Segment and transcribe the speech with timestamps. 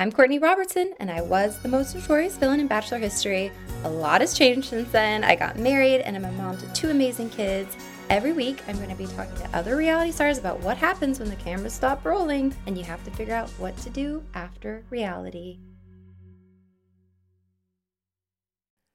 [0.00, 3.50] I'm Courtney Robertson, and I was the most notorious villain in Bachelor history.
[3.82, 5.24] A lot has changed since then.
[5.24, 7.76] I got married, and I'm a mom to two amazing kids.
[8.08, 11.28] Every week, I'm going to be talking to other reality stars about what happens when
[11.28, 15.58] the cameras stop rolling, and you have to figure out what to do after reality.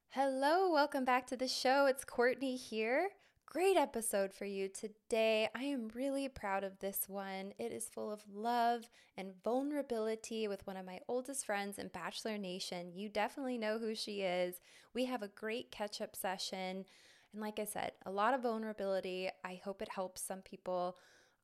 [0.08, 1.84] Hello, welcome back to the show.
[1.84, 3.10] It's Courtney here
[3.54, 5.48] great episode for you today.
[5.54, 7.52] I am really proud of this one.
[7.56, 12.36] It is full of love and vulnerability with one of my oldest friends in Bachelor
[12.36, 12.90] Nation.
[12.92, 14.56] You definitely know who she is.
[14.92, 16.84] We have a great catch up session.
[17.32, 19.28] And like I said, a lot of vulnerability.
[19.44, 20.96] I hope it helps some people.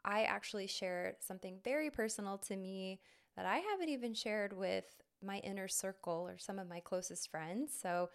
[0.05, 2.99] I actually shared something very personal to me
[3.37, 7.73] that I haven't even shared with my inner circle or some of my closest friends.
[7.81, 8.11] So,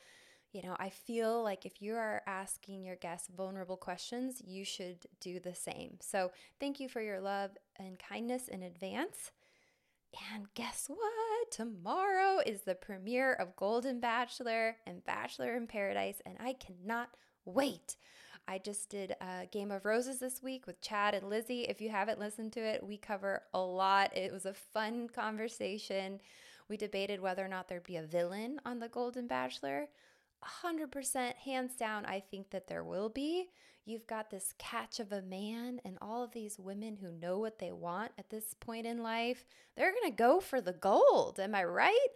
[0.55, 5.05] you know, I feel like if you are asking your guests vulnerable questions, you should
[5.19, 5.97] do the same.
[5.99, 6.31] So,
[6.61, 9.31] thank you for your love and kindness in advance.
[10.33, 11.51] And guess what?
[11.51, 17.09] Tomorrow is the premiere of Golden Bachelor and Bachelor in Paradise, and I cannot
[17.43, 17.97] wait.
[18.47, 21.63] I just did a Game of Roses this week with Chad and Lizzie.
[21.63, 24.15] If you haven't listened to it, we cover a lot.
[24.15, 26.21] It was a fun conversation.
[26.69, 29.89] We debated whether or not there'd be a villain on The Golden Bachelor.
[30.43, 33.49] 100% hands down, I think that there will be.
[33.85, 37.59] You've got this catch of a man, and all of these women who know what
[37.59, 39.45] they want at this point in life,
[39.77, 41.39] they're going to go for the gold.
[41.39, 42.07] Am I right?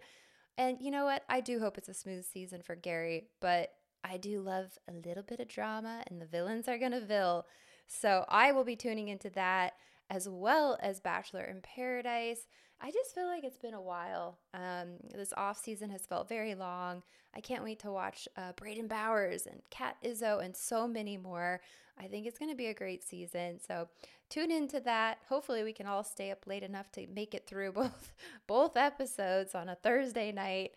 [0.58, 1.22] And you know what?
[1.28, 3.70] I do hope it's a smooth season for Gary, but
[4.02, 7.46] I do love a little bit of drama, and the villains are going to vill.
[7.86, 9.74] So I will be tuning into that
[10.10, 12.48] as well as Bachelor in Paradise.
[12.82, 14.38] I just feel like it's been a while.
[14.54, 17.02] Um, this off season has felt very long.
[17.34, 21.60] I can't wait to watch uh, Brayden Bowers and Kat Izzo and so many more.
[21.98, 23.60] I think it's going to be a great season.
[23.66, 23.88] So
[24.30, 25.18] tune into that.
[25.28, 28.12] Hopefully, we can all stay up late enough to make it through both
[28.46, 30.72] both episodes on a Thursday night.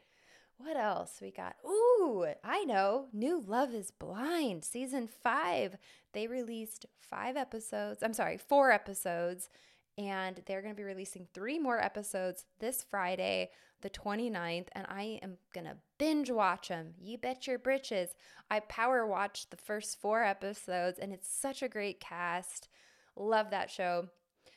[0.58, 1.56] What else we got?
[1.66, 3.08] Ooh, I know.
[3.12, 5.78] New Love is Blind, season five.
[6.14, 8.04] They released five episodes.
[8.04, 9.50] I'm sorry, four episodes
[9.98, 13.50] and they're going to be releasing three more episodes this Friday,
[13.82, 16.94] the 29th, and I am going to binge watch them.
[17.00, 18.10] You bet your britches.
[18.50, 22.70] I power watched the first four episodes, and it's such a great cast.
[23.16, 24.10] Love that show.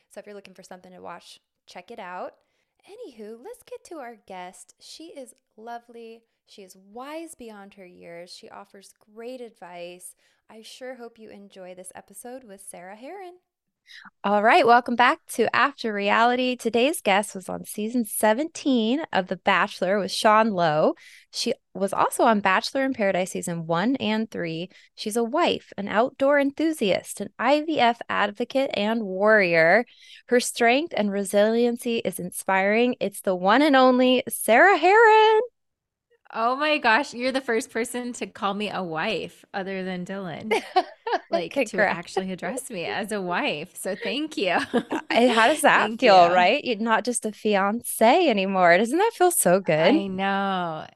[0.09, 2.33] So if you're looking for something to watch, check it out.
[2.89, 4.73] Anywho, let's get to our guest.
[4.79, 6.23] She is lovely.
[6.47, 8.33] She is wise beyond her years.
[8.33, 10.15] She offers great advice.
[10.49, 13.33] I sure hope you enjoy this episode with Sarah Herron.
[14.23, 16.55] All right, welcome back to After Reality.
[16.55, 20.95] Today's guest was on season 17 of The Bachelor with Sean Lowe.
[21.31, 24.69] She was also on Bachelor in Paradise season 1 and 3.
[24.95, 29.85] She's a wife, an outdoor enthusiast, an IVF advocate and warrior.
[30.27, 32.95] Her strength and resiliency is inspiring.
[32.99, 35.41] It's the one and only Sarah Herron.
[36.33, 40.61] Oh my gosh, you're the first person to call me a wife other than Dylan.
[41.29, 43.75] Like to actually address me as a wife.
[43.77, 44.59] So thank you.
[44.91, 46.33] Uh, eh, how does that feel, you.
[46.33, 46.63] right?
[46.63, 48.77] You're not just a fiance anymore.
[48.77, 49.95] Doesn't that feel so good?
[49.95, 50.87] I know.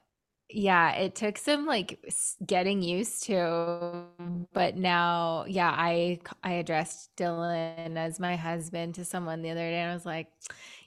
[0.54, 1.98] Yeah, it took some like
[2.46, 4.06] getting used to,
[4.52, 9.78] but now, yeah, I I addressed Dylan as my husband to someone the other day,
[9.80, 10.28] and I was like,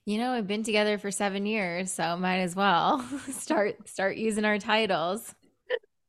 [0.06, 4.46] you know, we've been together for seven years, so might as well start start using
[4.46, 5.34] our titles.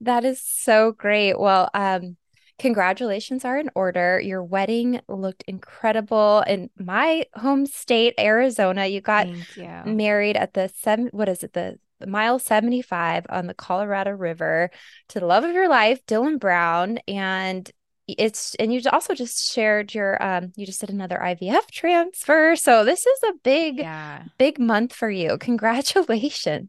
[0.02, 1.40] That is so great.
[1.40, 2.16] Well, um,
[2.58, 4.20] congratulations are in order.
[4.20, 8.86] Your wedding looked incredible in my home state, Arizona.
[8.86, 9.82] You got you.
[9.86, 14.70] married at the seven, what is it, the mile 75 on the Colorado River
[15.08, 16.98] to the love of your life, Dylan Brown.
[17.08, 17.70] And
[18.08, 22.56] it's and you also just shared your um you just did another IVF transfer.
[22.56, 24.24] So this is a big yeah.
[24.38, 25.38] big month for you.
[25.38, 26.68] Congratulations.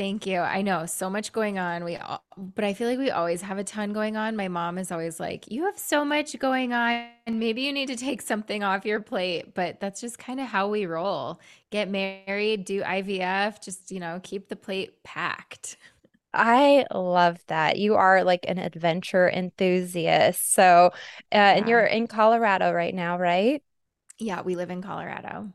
[0.00, 0.38] Thank you.
[0.38, 1.84] I know so much going on.
[1.84, 4.34] We all, but I feel like we always have a ton going on.
[4.34, 7.88] My mom is always like, "You have so much going on, and maybe you need
[7.88, 11.38] to take something off your plate." But that's just kind of how we roll.
[11.70, 15.76] Get married, do IVF, just, you know, keep the plate packed.
[16.32, 17.78] I love that.
[17.78, 20.52] You are like an adventure enthusiast.
[20.52, 20.92] So,
[21.32, 21.58] uh, Yeah.
[21.58, 23.62] and you're in Colorado right now, right?
[24.18, 25.52] Yeah, we live in Colorado.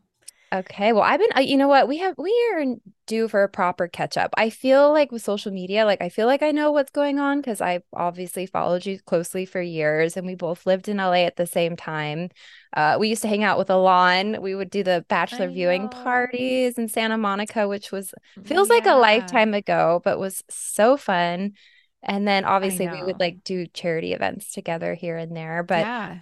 [0.53, 0.94] Okay.
[0.94, 1.88] Well, I've been, you know what?
[1.88, 2.63] We have, we are
[3.07, 4.30] due for a proper catch up.
[4.38, 7.42] I feel like with social media, like I feel like I know what's going on
[7.42, 11.36] because I obviously followed you closely for years and we both lived in LA at
[11.36, 12.30] the same time.
[12.74, 14.42] Uh, we used to hang out with Alon.
[14.42, 18.13] We would do the bachelor viewing parties in Santa Monica, which was
[18.45, 21.53] feels like a lifetime ago, but was so fun.
[22.01, 26.19] And then obviously we would like do charity events together here and there, but yeah.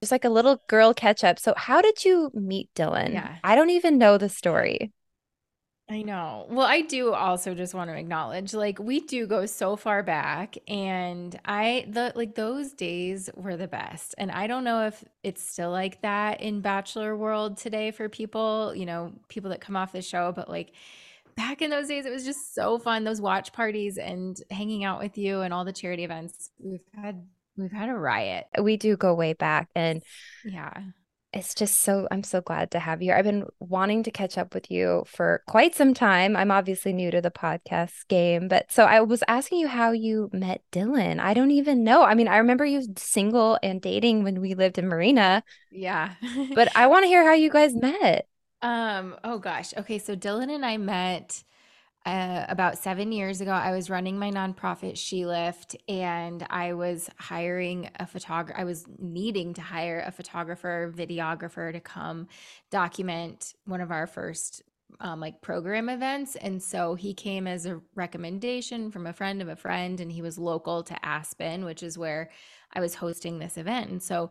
[0.00, 1.38] Just like a little girl catch up.
[1.38, 3.12] So how did you meet Dylan?
[3.14, 3.36] Yeah.
[3.42, 4.92] I don't even know the story.
[5.88, 6.46] I know.
[6.50, 10.56] Well, I do also just want to acknowledge like we do go so far back
[10.66, 14.16] and I the like those days were the best.
[14.18, 18.74] And I don't know if it's still like that in bachelor world today for people,
[18.74, 20.72] you know, people that come off the show, but like
[21.36, 24.98] back in those days it was just so fun those watch parties and hanging out
[24.98, 26.50] with you and all the charity events.
[26.58, 27.24] We've had
[27.56, 28.46] we've had a riot.
[28.60, 30.02] We do go way back and
[30.44, 30.72] Yeah.
[31.32, 33.12] it's just so I'm so glad to have you.
[33.12, 36.36] I've been wanting to catch up with you for quite some time.
[36.36, 40.30] I'm obviously new to the podcast game, but so I was asking you how you
[40.32, 41.20] met Dylan.
[41.20, 42.04] I don't even know.
[42.04, 46.14] I mean, I remember you single and dating when we lived in Marina, Yeah.
[46.54, 48.26] but I want to hear how you guys met.
[48.62, 49.74] Um, oh gosh.
[49.76, 51.44] Okay, so Dylan and I met
[52.06, 53.50] uh, about seven years ago.
[53.50, 58.58] I was running my nonprofit SheLift, and I was hiring a photographer.
[58.58, 62.28] I was needing to hire a photographer, videographer to come
[62.70, 64.62] document one of our first
[65.00, 66.36] um, like program events.
[66.36, 70.22] And so he came as a recommendation from a friend of a friend, and he
[70.22, 72.30] was local to Aspen, which is where
[72.72, 73.90] I was hosting this event.
[73.90, 74.30] And so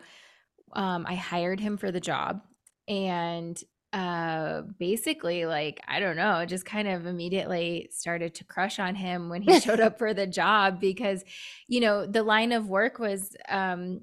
[0.71, 2.41] um, I hired him for the job.
[2.87, 3.61] And
[3.95, 9.29] uh basically like i don't know just kind of immediately started to crush on him
[9.29, 11.23] when he showed up for the job because
[11.67, 14.01] you know the line of work was um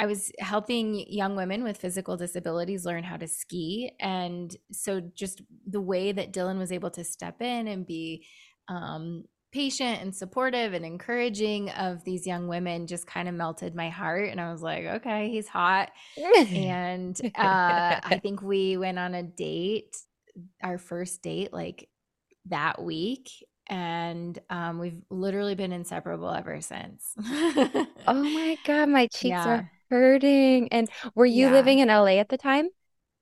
[0.00, 3.90] I was helping young women with physical disabilities learn how to ski.
[3.98, 8.24] And so, just the way that Dylan was able to step in and be
[8.68, 13.90] um, patient and supportive and encouraging of these young women just kind of melted my
[13.90, 14.28] heart.
[14.30, 15.90] And I was like, okay, he's hot
[16.54, 19.96] and uh, I think we went on a date,
[20.62, 21.88] our first date, like
[22.46, 23.30] that week,
[23.68, 27.14] and um, we've literally been inseparable ever since.
[28.06, 29.46] Oh my God, my cheeks Yeah.
[29.46, 30.68] are hurting.
[30.72, 31.50] And were you Yeah.
[31.50, 32.70] living in LA at the time?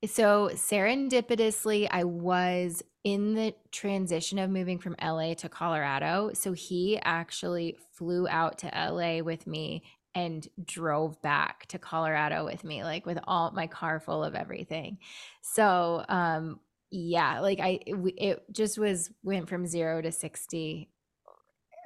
[0.05, 6.31] So serendipitously, I was in the transition of moving from LA to Colorado.
[6.33, 9.83] So he actually flew out to LA with me
[10.13, 14.97] and drove back to Colorado with me, like with all my car full of everything.
[15.41, 16.59] So, um,
[16.91, 20.89] yeah, like I, it, it just was went from zero to 60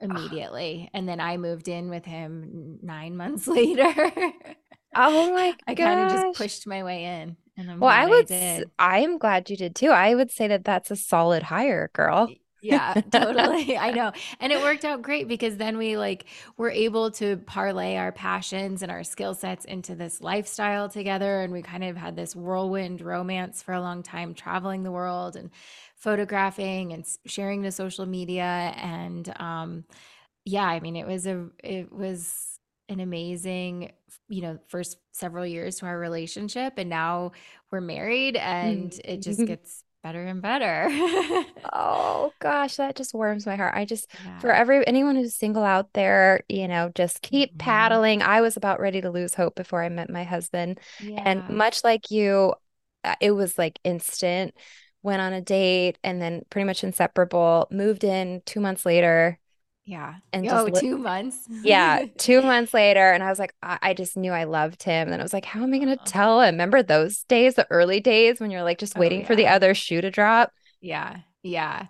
[0.02, 0.90] immediately.
[0.96, 3.94] And then I moved in with him nine months later.
[4.96, 5.60] Oh my god.
[5.68, 7.38] I kind of just pushed my way in.
[7.62, 8.72] And I'm Well, I would, I s- did.
[8.80, 9.90] I am glad you did too.
[9.90, 12.36] I would say that that's a solid hire, girl.
[12.64, 13.76] Yeah, totally.
[13.78, 14.12] I know.
[14.40, 16.26] And it worked out great because then we like
[16.58, 21.52] were able to parlay our passions and our skill sets into this lifestyle together and
[21.52, 25.50] we kind of had this whirlwind romance for a long time traveling the world and
[25.96, 29.84] photographing and sharing to social media and um
[30.46, 33.92] yeah, I mean it was a it was an amazing
[34.32, 37.34] you know first several years to our relationship and now
[37.72, 40.90] we're married and it just gets better and better.
[41.74, 43.76] Oh gosh, that just warms my heart.
[43.76, 44.08] I just,
[44.40, 47.58] for every anyone who's single out there, you know, just keep Mhm.
[47.60, 48.24] paddling.
[48.24, 50.80] I was about ready to lose hope before I met my husband.
[51.24, 52.56] And much like you,
[53.04, 54.56] uh, it was like instant.
[55.04, 57.68] Went on a date and then pretty much inseparable.
[57.72, 59.40] Moved in two months later
[59.86, 60.16] Yeah.
[60.32, 61.50] and Oh, just li- two months.
[61.64, 65.12] yeah, two months later, and I was like, I, I just knew I loved him.
[65.12, 66.06] And I was like, how am I gonna uh-huh.
[66.06, 66.56] tell him?
[66.56, 69.74] Remember those days, the early days when you're like just Oh, waiting for the other
[69.74, 70.52] shoe to drop?
[70.82, 71.18] Yeah.
[71.44, 71.88] Yeah.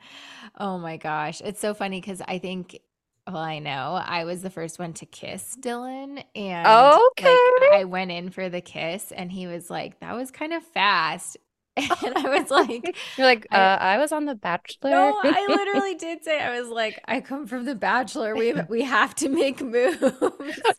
[0.59, 1.41] Oh my gosh.
[1.41, 2.79] It's so funny because I think
[3.27, 3.95] Well, I know.
[4.03, 6.23] I was the first one to kiss Dylan.
[6.35, 7.51] And okay.
[7.57, 10.63] like, I went in for the kiss and he was like, that was kind of
[10.63, 11.37] fast.
[11.77, 14.89] And I was like, You're like, I- uh, I was on The Bachelor.
[14.91, 18.35] No, I literally did say I was like, I come from the Bachelor.
[18.35, 20.01] We we have to make moves.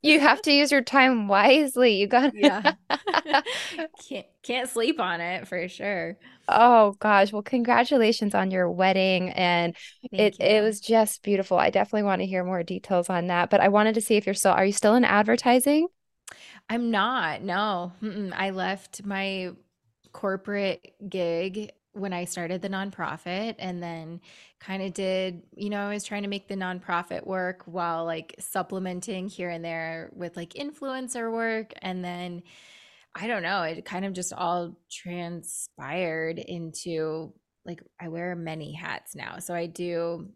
[0.03, 1.97] you have to use your time wisely.
[1.97, 2.75] You got Yeah.
[4.09, 6.19] can't can't sleep on it for sure.
[6.49, 7.33] Oh gosh.
[7.33, 9.31] Well, congratulations on your wedding.
[9.31, 9.77] And
[10.11, 11.59] Thank it it was just beautiful.
[11.59, 13.51] I definitely want to hear more details on that.
[13.51, 15.89] But I wanted to see if you're still, are you still in advertising?
[16.69, 17.43] I'm not.
[17.43, 17.93] No.
[18.03, 18.33] Mm-mm.
[18.33, 19.53] I left my
[20.13, 24.21] corporate gig when I started the nonprofit and then
[24.61, 28.35] kind of did, you know, I was trying to make the nonprofit work while like
[28.39, 31.73] supplementing here and there with like influencer work.
[31.83, 32.43] And then
[33.15, 37.35] I don't know, it kind of just all transpired into
[37.67, 39.39] like I wear many hats now.
[39.39, 40.29] So I do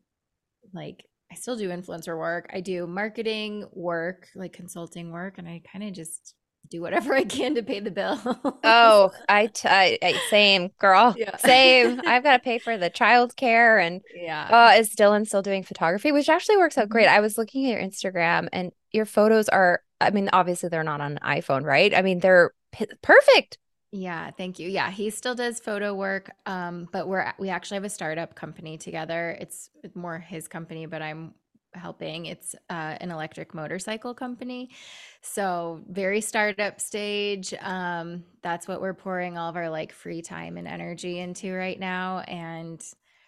[0.74, 2.50] like I still do influencer work.
[2.52, 6.34] I do marketing work, like consulting work, and I kind of just
[6.68, 8.18] do whatever I can to pay the bill.
[8.62, 11.36] Oh, I, t- I, I same girl, Yeah.
[11.38, 12.00] same.
[12.06, 14.48] I've got to pay for the childcare and yeah.
[14.50, 17.06] uh, is Dylan still doing photography, which actually works out great.
[17.06, 17.12] Mhm.
[17.12, 21.00] I was looking at your Instagram and your photos are, I mean, obviously they're not
[21.00, 21.94] on an iPhone, right?
[21.94, 23.58] I mean, they're p- perfect.
[23.92, 24.68] Yeah, thank you.
[24.68, 28.76] Yeah, he still does photo work, um, but we're we actually have a startup company
[28.76, 29.36] together.
[29.40, 31.34] It's more his company, but I'm
[31.76, 32.26] helping.
[32.26, 34.70] It's uh, an electric motorcycle company,
[35.22, 37.54] so very startup stage.
[37.60, 41.78] Um, that's what we're pouring all of our like free time and energy into right
[41.78, 42.82] now, and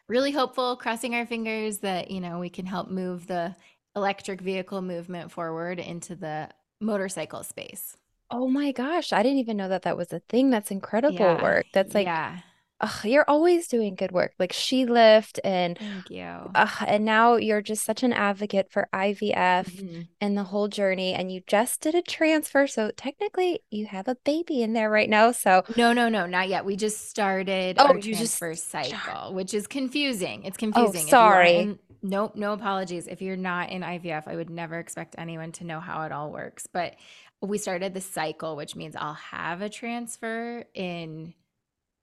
[0.08, 3.54] really hopeful, crossing our fingers that you know we can help move the
[3.96, 6.48] electric vehicle movement forward into the
[6.80, 7.96] motorcycle space.
[8.30, 10.50] Oh my gosh, I didn't even know that that was a thing.
[10.50, 11.66] That's incredible Yeah, work.
[11.72, 12.40] That's like, yeah,
[12.80, 16.22] ugh, you're always doing good work, like SheLift and thank you.
[16.54, 20.08] uh, and now you're just such an advocate for IVF Mhm.
[20.20, 21.12] and the whole journey.
[21.14, 25.08] And you just did a transfer, so technically you have a baby in there right
[25.10, 25.32] now.
[25.32, 26.64] So No, no, no, not yet.
[26.64, 30.44] We just started Oh, our you just transfer start- cycle, which is confusing.
[30.44, 31.02] It's oh, confusing.
[31.02, 31.56] If sorry.
[31.56, 33.06] in- nope, no apologies.
[33.08, 36.30] If you're not in IVF, I would never expect anyone to know how it all
[36.30, 36.66] works.
[36.72, 36.94] But
[37.40, 41.34] we started the cycle, which means I'll have a transfer in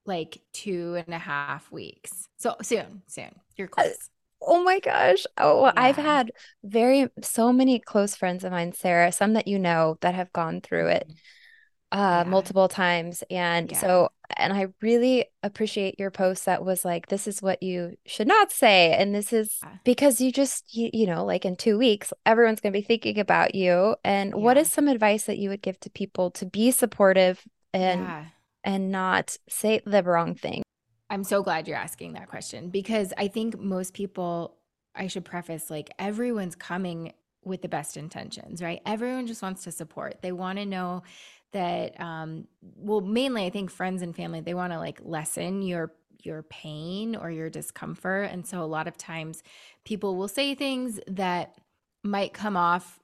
[0.06, 2.28] like two and a half weeks.
[2.36, 3.34] So soon, soon.
[3.56, 4.10] You're close.
[4.40, 5.24] Oh my gosh.
[5.38, 6.30] Oh, I've had
[6.62, 10.60] very so many close friends of mine, Sarah, some that you know that have gone
[10.60, 11.12] through it
[11.92, 12.26] uh Yeah.
[12.26, 13.24] multiple times.
[13.30, 13.76] And Yeah.
[13.76, 18.28] so and I really appreciate your post that was like, this is what you should
[18.28, 18.92] not say.
[18.94, 22.72] And this is because you just you, you know, like in two weeks, everyone's gonna
[22.72, 23.96] be thinking about you.
[24.04, 24.58] And what Yeah.
[24.58, 27.42] is some advice that you would give to people to be supportive
[27.74, 28.26] and yeah.
[28.66, 30.62] And not say the wrong thing?
[31.08, 34.58] I'm so glad you're asking that question because I think most people,
[34.94, 38.82] I should preface like everyone's coming with the best intentions, right?
[38.84, 40.20] Everyone just wants to support.
[40.20, 41.04] They want to know
[41.52, 45.92] that um well mainly I think friends and family they want to like lessen your
[46.22, 49.44] your pain or your discomfort and so a lot of times
[49.84, 51.54] people will say things that
[52.02, 52.98] might come off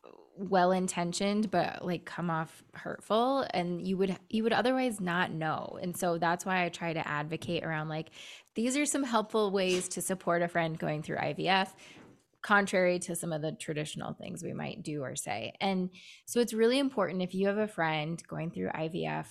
[0.51, 5.79] well intentioned but like come off hurtful and you would you would otherwise not know.
[5.81, 8.11] And so that's why i try to advocate around like
[8.55, 11.69] these are some helpful ways to support a friend going through ivf
[12.43, 15.53] contrary to some of the traditional things we might do or say.
[15.61, 15.91] And
[16.27, 19.27] so it's really important if you have a friend going through ivf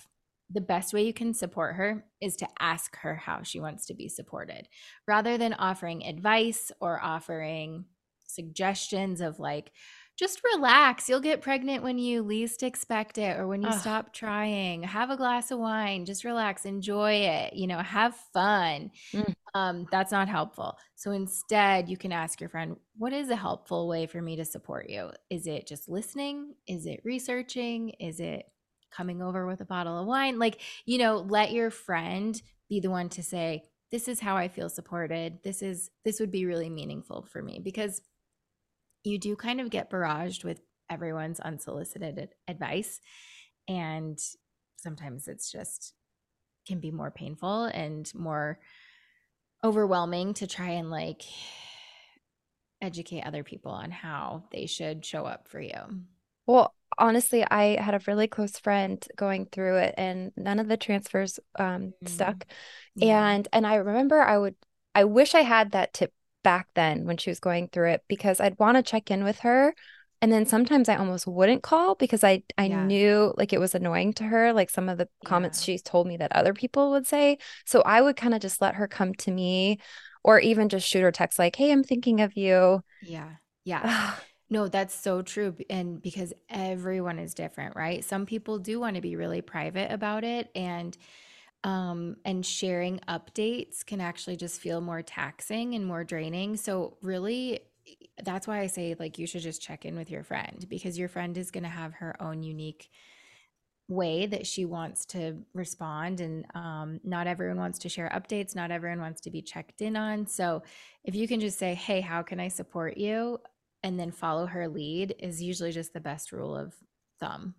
[0.52, 3.94] the best way you can support her is to ask her how she wants to
[3.94, 4.68] be supported.
[5.06, 7.86] Rather than offering advice or offering
[8.26, 9.72] suggestions of like
[10.16, 11.08] just relax.
[11.08, 13.80] You'll get pregnant when you least expect it or when you Ugh.
[13.80, 14.82] stop trying.
[14.82, 16.04] Have a glass of wine.
[16.04, 16.64] Just relax.
[16.64, 17.54] Enjoy it.
[17.54, 18.90] You know, have fun.
[19.12, 19.34] Mm.
[19.54, 20.78] Um, that's not helpful.
[20.94, 24.44] So instead, you can ask your friend, what is a helpful way for me to
[24.44, 25.10] support you?
[25.30, 26.54] Is it just listening?
[26.66, 27.90] Is it researching?
[28.00, 28.44] Is it
[28.90, 30.38] coming over with a bottle of wine?
[30.38, 34.48] Like, you know, let your friend be the one to say, this is how I
[34.48, 35.38] feel supported.
[35.44, 38.00] This is this would be really meaningful for me because
[39.04, 43.00] you do kind of get barraged with everyone's unsolicited advice
[43.68, 44.18] and
[44.76, 45.94] sometimes it's just
[46.66, 48.58] can be more painful and more
[49.64, 51.22] overwhelming to try and like
[52.80, 55.72] educate other people on how they should show up for you.
[56.46, 60.76] Well, honestly, I had a really close friend going through it and none of the
[60.76, 62.08] transfers um Mm.
[62.08, 62.46] stuck.
[62.96, 63.28] Yeah.
[63.28, 64.56] And and I remember I would
[64.94, 68.40] I wish I had that tip back then when she was going through it because
[68.40, 69.74] I'd want to check in with her.
[70.20, 72.92] And then sometimes I almost wouldn't call because I I Yeah.
[72.92, 75.62] knew like it was annoying to her, like some of the comments Yeah.
[75.62, 77.38] she's told me that other people would say.
[77.66, 79.80] So I would kind of just let her come to me
[80.24, 83.36] or even just shoot her text like, "Hey, I'm thinking of you." Yeah.
[83.64, 83.86] Yeah.
[84.50, 85.56] No, that's so true.
[85.70, 88.04] And because everyone is different, right?
[88.04, 90.96] Some people do want to be really private about it and
[91.64, 96.56] um and sharing updates can actually just feel more taxing and more draining.
[96.56, 97.60] So really
[98.22, 101.08] that's why I say like you should just check in with your friend because your
[101.08, 102.90] friend is going to have her own unique
[103.88, 106.20] way that she wants to respond.
[106.20, 108.54] And um, not everyone wants to share updates.
[108.54, 110.26] Not everyone wants to be checked in on.
[110.26, 110.62] So
[111.04, 113.38] if you can just say hey how can i support you?
[113.82, 116.74] and then follow her lead is usually just the best rule of
[117.20, 117.54] thumb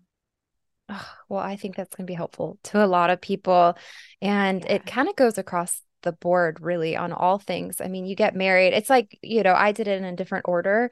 [1.29, 3.75] well i think that's going to be helpful to a lot of people
[4.21, 4.73] and yeah.
[4.73, 8.35] it kind of goes across the board really on all things i mean you get
[8.35, 10.91] married it's like you know i did it in a different order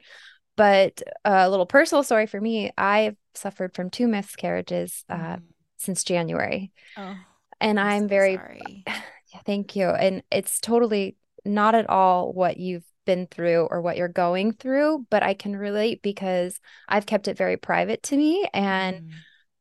[0.56, 5.42] but a little personal story for me i've suffered from two miscarriages uh, mm.
[5.76, 6.72] since January.
[6.96, 7.16] Oh,
[7.60, 8.84] and I'm, I'm so very sorry.
[9.32, 9.88] Yeah, thank you.
[9.88, 15.06] And it's totally not at all what you've been through or what you're going through,
[15.08, 19.10] but I can relate because I've kept it very private to me and mm.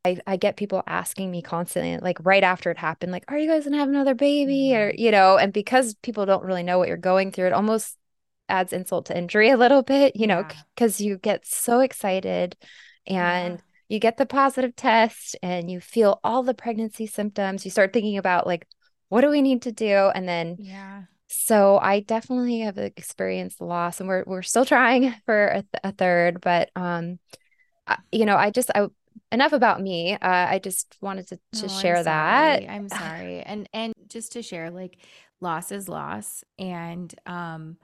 [0.04, 3.50] I, I get people asking me constantly, like right after it happened, like, are you
[3.50, 4.76] guys gonna have another baby?
[4.76, 7.98] Or, you know, and because people don't really know what you're going through, it almost
[8.50, 12.58] adds insult to injury a little bit, you know, because you get so excited
[13.08, 17.66] and yeah you get the positive test and you feel all the pregnancy symptoms.
[17.66, 18.66] You start thinking about like,
[19.10, 20.10] what do we need to do?
[20.16, 21.04] And then, yeah.
[21.28, 25.92] So I definitely have experienced loss, and we're we're still trying for a, th- a
[25.92, 26.40] third.
[26.40, 27.20] But um,
[27.86, 28.88] I, you know, I just I
[29.32, 30.14] enough about me.
[30.14, 32.64] Uh, I just wanted to to share I'm that.
[32.70, 34.98] I'm sorry, and and just to share, like,
[35.40, 37.78] loss is loss, and um,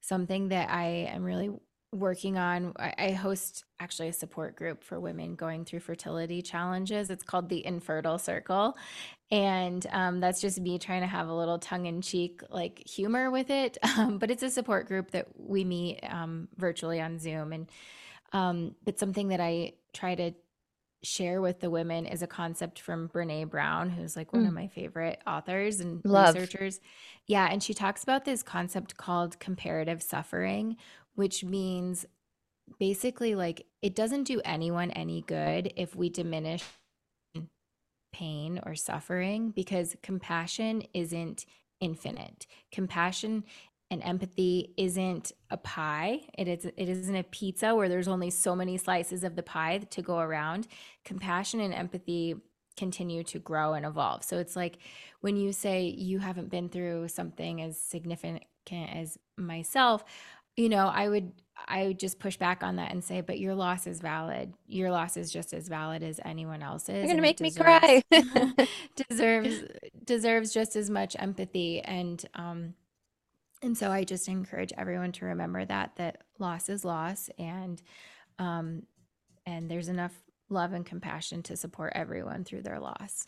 [0.00, 1.50] something that I am really
[1.92, 7.10] working on i host actually a support group for women going through fertility challenges.
[7.10, 8.76] It's called the infertile circle.
[9.30, 13.78] And um, that's just me trying to have a little tongue-in-cheek like humor with it.
[13.98, 17.52] Um, but it's a support group that we meet um, virtually on zoom.
[17.52, 17.70] And
[18.32, 20.32] um, but something that i try to
[21.02, 24.48] share with the women is a concept from Brené Brown who's like one mm.
[24.48, 26.34] of my favorite authors and Love.
[26.34, 26.80] researchers
[27.26, 30.76] yeah and she talks about this concept called comparative suffering
[31.14, 32.04] which means
[32.78, 36.64] basically like it doesn't do anyone any good if we diminish
[38.12, 41.46] pain or suffering because compassion isn't
[41.80, 42.46] infinite.
[42.72, 43.44] Compassion
[43.90, 46.20] and empathy isn't a pie.
[46.36, 49.78] It is it isn't a pizza where there's only so many slices of the pie
[49.78, 50.68] to go around.
[51.04, 52.36] Compassion and empathy
[52.76, 54.22] continue to grow and evolve.
[54.24, 54.78] So it's like
[55.20, 60.04] when you say you haven't been through something as significant as myself,
[60.56, 61.32] you know, I would
[61.66, 64.52] I would just push back on that and say, but your loss is valid.
[64.66, 66.96] Your loss is just as valid as anyone else's.
[66.98, 68.66] You're gonna make deserves, me cry.
[69.08, 69.62] deserves
[70.04, 72.74] deserves just as much empathy and um
[73.62, 77.82] and so I just encourage everyone to remember that that loss is loss and
[78.38, 78.82] um
[79.46, 80.12] and there's enough
[80.50, 83.26] love and compassion to support everyone through their loss.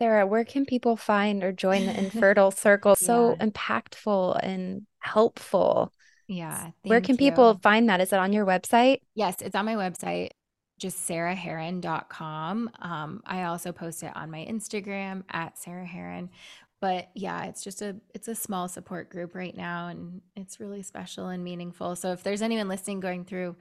[0.00, 2.94] Sarah, where can people find or join the infertile circle?
[2.94, 5.92] So impactful and helpful.
[6.28, 6.70] Yeah.
[6.82, 7.18] Where can you.
[7.18, 8.00] people find that?
[8.00, 9.00] Is it on your website?
[9.14, 10.30] Yes, it's on my website,
[10.78, 12.70] just sarahherron.com.
[12.80, 16.30] Um, I also post it on my Instagram at Sarah Herron.
[16.80, 20.82] But yeah, it's just a it's a small support group right now and it's really
[20.82, 21.96] special and meaningful.
[21.96, 23.56] So if there's anyone listening going through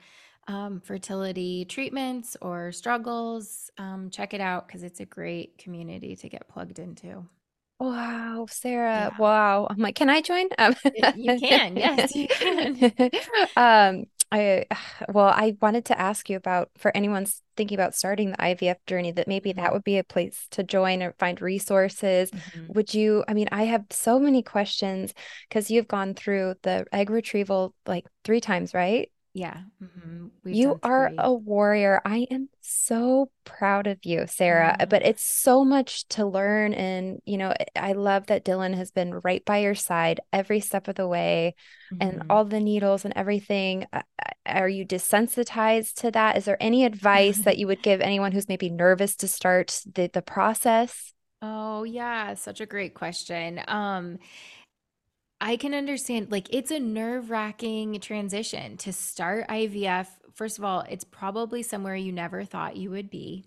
[0.47, 6.30] um, fertility treatments or struggles, um, check it out because it's a great community to
[6.30, 7.25] get plugged into.
[7.80, 9.12] Wow, Sarah.
[9.12, 9.17] Yeah.
[9.17, 9.67] Wow.
[9.69, 10.47] I'm like, can I join?
[10.58, 10.75] Um,
[11.15, 11.77] you can.
[11.77, 12.93] Yes, you can.
[13.56, 14.66] um, I
[15.10, 19.12] well, I wanted to ask you about for anyone's thinking about starting the IVF journey
[19.12, 19.74] that maybe that mm-hmm.
[19.74, 22.32] would be a place to join or find resources.
[22.32, 22.74] Mm-hmm.
[22.74, 25.13] Would you I mean, I have so many questions
[25.50, 29.10] because you've gone through the egg retrieval like 3 times, right?
[29.38, 29.60] Yeah.
[29.84, 30.50] Mm-hmm.
[30.50, 32.02] You are a warrior.
[32.04, 34.76] I am so proud of you, Sarah.
[34.89, 36.73] But it's so much to learn.
[36.73, 40.88] And, you know, I love that Dylan has been right by your side every step
[40.88, 41.54] of the way
[41.93, 42.02] mm-hmm.
[42.02, 43.86] and all the needles and everything.
[44.47, 46.38] Are you desensitized to that?
[46.38, 50.10] Is there any advice that you would give anyone who's maybe nervous to start the,
[50.12, 51.13] the process?
[51.43, 52.34] Oh, yeah.
[52.34, 53.62] Such a great question.
[53.67, 54.17] Um,
[55.39, 60.08] I can understand, like, it's a nerve wracking transition to start IVF.
[60.34, 63.45] First of all, it's probably somewhere you never thought you would be.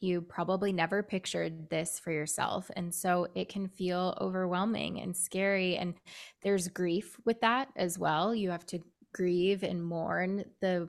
[0.00, 2.70] You probably never pictured this for yourself.
[2.76, 5.76] And so it can feel overwhelming and scary.
[5.76, 5.94] And
[6.42, 8.34] there's grief with that as well.
[8.34, 8.80] You have to
[9.12, 10.88] grieve and mourn the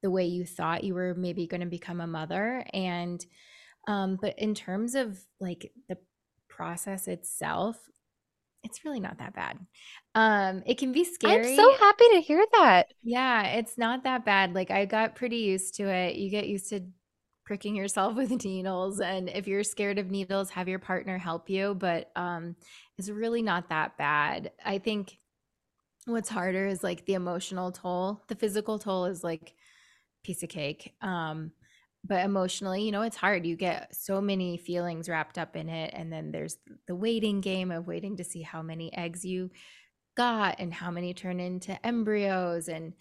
[0.00, 3.26] the way you thought you were maybe going to become a mother and
[3.86, 5.98] um but in terms of like the
[6.48, 7.78] process itself
[8.68, 9.58] it's really not that bad.
[10.14, 11.50] Um, it can be scary.
[11.50, 12.88] I'm so happy to hear that.
[13.02, 14.54] Yeah, it's not that bad.
[14.54, 16.16] Like I got pretty used to it.
[16.16, 16.80] You get used to
[17.44, 21.74] pricking yourself with needles and if you're scared of needles, have your partner help you,
[21.74, 22.56] but um
[22.98, 24.50] it's really not that bad.
[24.64, 25.16] I think
[26.04, 28.22] what's harder is like the emotional toll.
[28.28, 29.54] The physical toll is like
[30.24, 30.94] piece of cake.
[31.00, 31.52] Um
[32.04, 33.46] but emotionally, you know, it's hard.
[33.46, 35.92] You get so many feelings wrapped up in it.
[35.94, 36.56] And then there's
[36.86, 39.50] the waiting game of waiting to see how many eggs you
[40.16, 42.68] got and how many turn into embryos.
[42.68, 42.94] And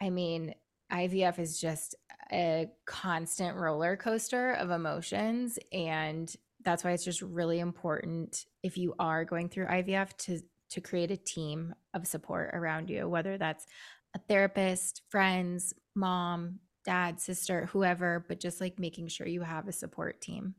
[0.00, 0.54] I mean,
[0.92, 1.96] IVF is just
[2.32, 5.58] a constant roller coaster of emotions.
[5.72, 10.80] And that's why it's just really important if you are going through IVF to to
[10.80, 13.66] create a team of support around you, whether that's
[14.16, 19.72] a therapist, friends, mom, dad, sister, whoever, but just like making sure you have a
[19.72, 20.54] support team.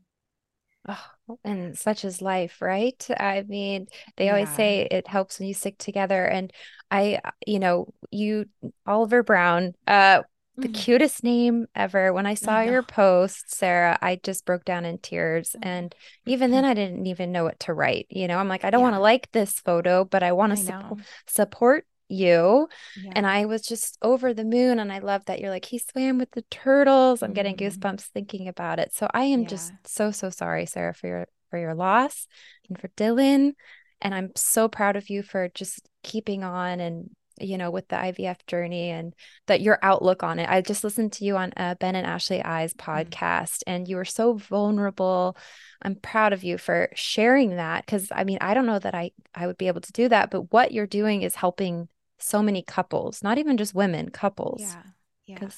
[0.88, 3.04] Oh, and such is life, right?
[3.18, 4.32] I mean, they yeah.
[4.32, 6.24] always say it helps when you stick together.
[6.24, 6.52] And
[6.90, 8.46] I, you know, you,
[8.86, 10.22] Oliver Brown, uh,
[10.56, 10.72] the mm-hmm.
[10.72, 12.12] cutest name ever.
[12.12, 15.50] When I saw I your post, Sarah, I just broke down in tears.
[15.50, 15.68] Mm-hmm.
[15.68, 15.94] And
[16.26, 18.06] even then, I didn't even know what to write.
[18.10, 18.84] You know, I'm like, I don't yeah.
[18.84, 22.68] want to like this photo, but I want to su- support you.
[23.02, 23.12] Yeah.
[23.14, 24.78] And I was just over the moon.
[24.78, 27.22] And I love that you're like, he swam with the turtles.
[27.22, 27.34] I'm mm-hmm.
[27.34, 28.94] getting goosebumps thinking about it.
[28.94, 29.48] So I am yeah.
[29.48, 32.26] just so, so sorry, Sarah, for your for your loss
[32.68, 33.52] and for Dylan.
[34.00, 37.94] And I'm so proud of you for just keeping on and you know with the
[37.94, 39.14] IVF journey and
[39.46, 40.48] that your outlook on it.
[40.48, 42.90] I just listened to you on uh, Ben and Ashley I's mm-hmm.
[42.90, 43.70] podcast mm-hmm.
[43.70, 45.36] and you were so vulnerable.
[45.82, 49.12] I'm proud of you for sharing that cuz I mean I don't know that I
[49.34, 52.62] I would be able to do that but what you're doing is helping so many
[52.62, 54.60] couples, not even just women, couples.
[54.60, 54.82] Yeah.
[55.26, 55.48] Yeah.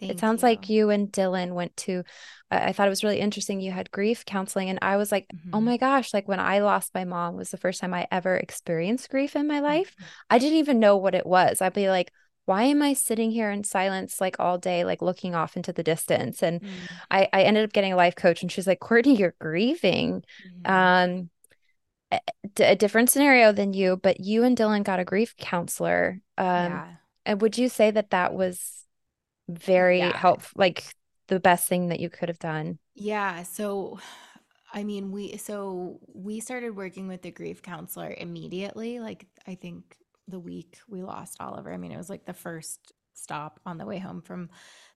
[0.00, 0.48] Thank it sounds you.
[0.48, 2.02] like you and Dylan went to,
[2.50, 3.60] I thought it was really interesting.
[3.60, 4.68] You had grief counseling.
[4.68, 5.54] And I was like, oh mm-hmm.
[5.54, 8.36] oh my gosh, like when I lost my mom was the first time I ever
[8.36, 9.94] experienced grief in my life.
[9.94, 10.04] Mm-hmm.
[10.30, 11.62] I didn't even know what it was.
[11.62, 12.10] I'd be like,
[12.46, 15.82] why am I sitting here in silence like all day, like looking off into the
[15.82, 16.42] distance?
[16.42, 16.68] And mm.
[17.10, 20.24] I, I ended up getting a life coach and she's like, Courtney, you're grieving.
[20.64, 20.70] Mm.
[20.70, 21.30] Um,
[22.60, 26.20] a different scenario than you, but you and Dylan got a grief counselor.
[26.38, 26.86] Um, yeah.
[27.26, 28.84] And would you say that that was
[29.48, 30.16] very yeah.
[30.16, 30.84] helpful, like
[31.28, 32.78] the best thing that you could have done?
[32.94, 33.42] Yeah.
[33.42, 33.98] So,
[34.72, 39.00] I mean, we, so we started working with the grief counselor immediately.
[39.00, 39.96] Like, I think
[40.28, 43.86] the week we lost Oliver, I mean, it was like the first stop on the
[43.86, 44.50] way home from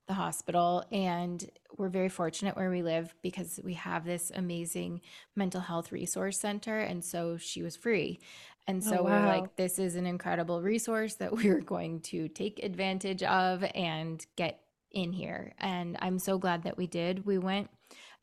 [0.09, 5.01] the hospital and we're very fortunate where we live because we have this amazing
[5.35, 8.19] mental health resource center and so she was free.
[8.67, 9.21] And so oh, wow.
[9.21, 14.25] we're like this is an incredible resource that we're going to take advantage of and
[14.35, 14.59] get
[14.91, 15.53] in here.
[15.59, 17.25] And i'm so glad that we did.
[17.27, 17.69] We went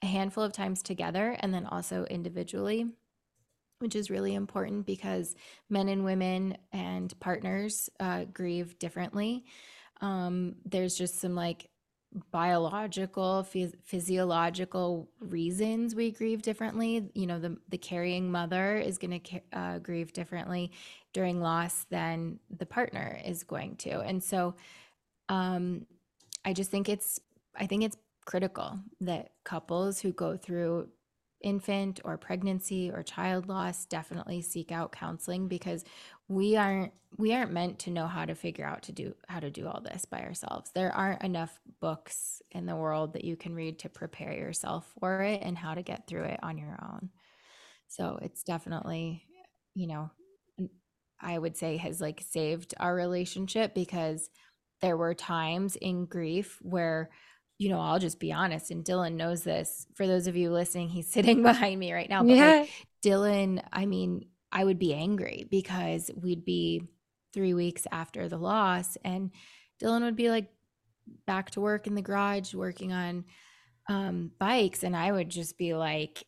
[0.02, 2.86] a handful of times together and then also individually
[3.78, 5.36] which is really important because
[5.68, 9.44] men and women and partners uh, grieve differently.
[10.00, 11.68] Um, there's just some like
[12.30, 17.10] biological phys- physiological reasons we grieve differently.
[17.14, 20.72] You know the the carrying mother is going to uh, grieve differently
[21.12, 24.00] during loss than the partner is going to.
[24.00, 24.54] And so
[25.28, 25.86] um
[26.44, 27.20] i just think it's
[27.56, 30.88] i think it's critical that couples who go through
[31.46, 35.84] infant or pregnancy or child loss definitely seek out counseling because
[36.28, 39.48] we aren't we aren't meant to know how to figure out to do how to
[39.48, 40.72] do all this by ourselves.
[40.74, 45.22] There aren't enough books in the world that you can read to prepare yourself for
[45.22, 47.10] it and how to get through it on your own.
[47.86, 49.22] So it's definitely
[49.74, 50.10] you know
[51.20, 54.30] i would say has like saved our relationship because
[54.80, 57.10] there were times in grief where
[57.58, 59.86] you know, I'll just be honest, and Dylan knows this.
[59.94, 62.22] For those of you listening, he's sitting behind me right now.
[62.22, 62.50] But yeah.
[62.60, 62.70] like
[63.04, 66.82] Dylan, I mean, I would be angry because we'd be
[67.32, 69.30] three weeks after the loss, and
[69.82, 70.48] Dylan would be like
[71.26, 73.24] back to work in the garage working on
[73.88, 76.24] um, bikes, and I would just be like,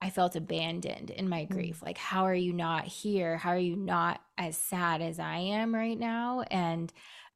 [0.00, 1.50] I felt abandoned in my mm.
[1.50, 1.82] grief.
[1.82, 3.36] Like, how are you not here?
[3.36, 6.42] How are you not as sad as I am right now?
[6.50, 6.92] And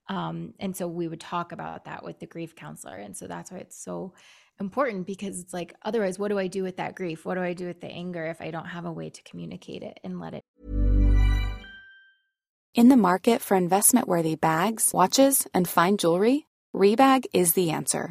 [0.08, 2.96] um, and so we would talk about that with the grief counselor.
[2.96, 4.14] And so that's why it's so
[4.60, 7.24] important because it's like, otherwise, what do I do with that grief?
[7.24, 9.82] What do I do with the anger if I don't have a way to communicate
[9.82, 10.42] it and let it?
[12.74, 18.10] In the market for investment worthy bags, watches, and fine jewelry, Rebag is the answer.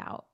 [0.00, 0.26] Out.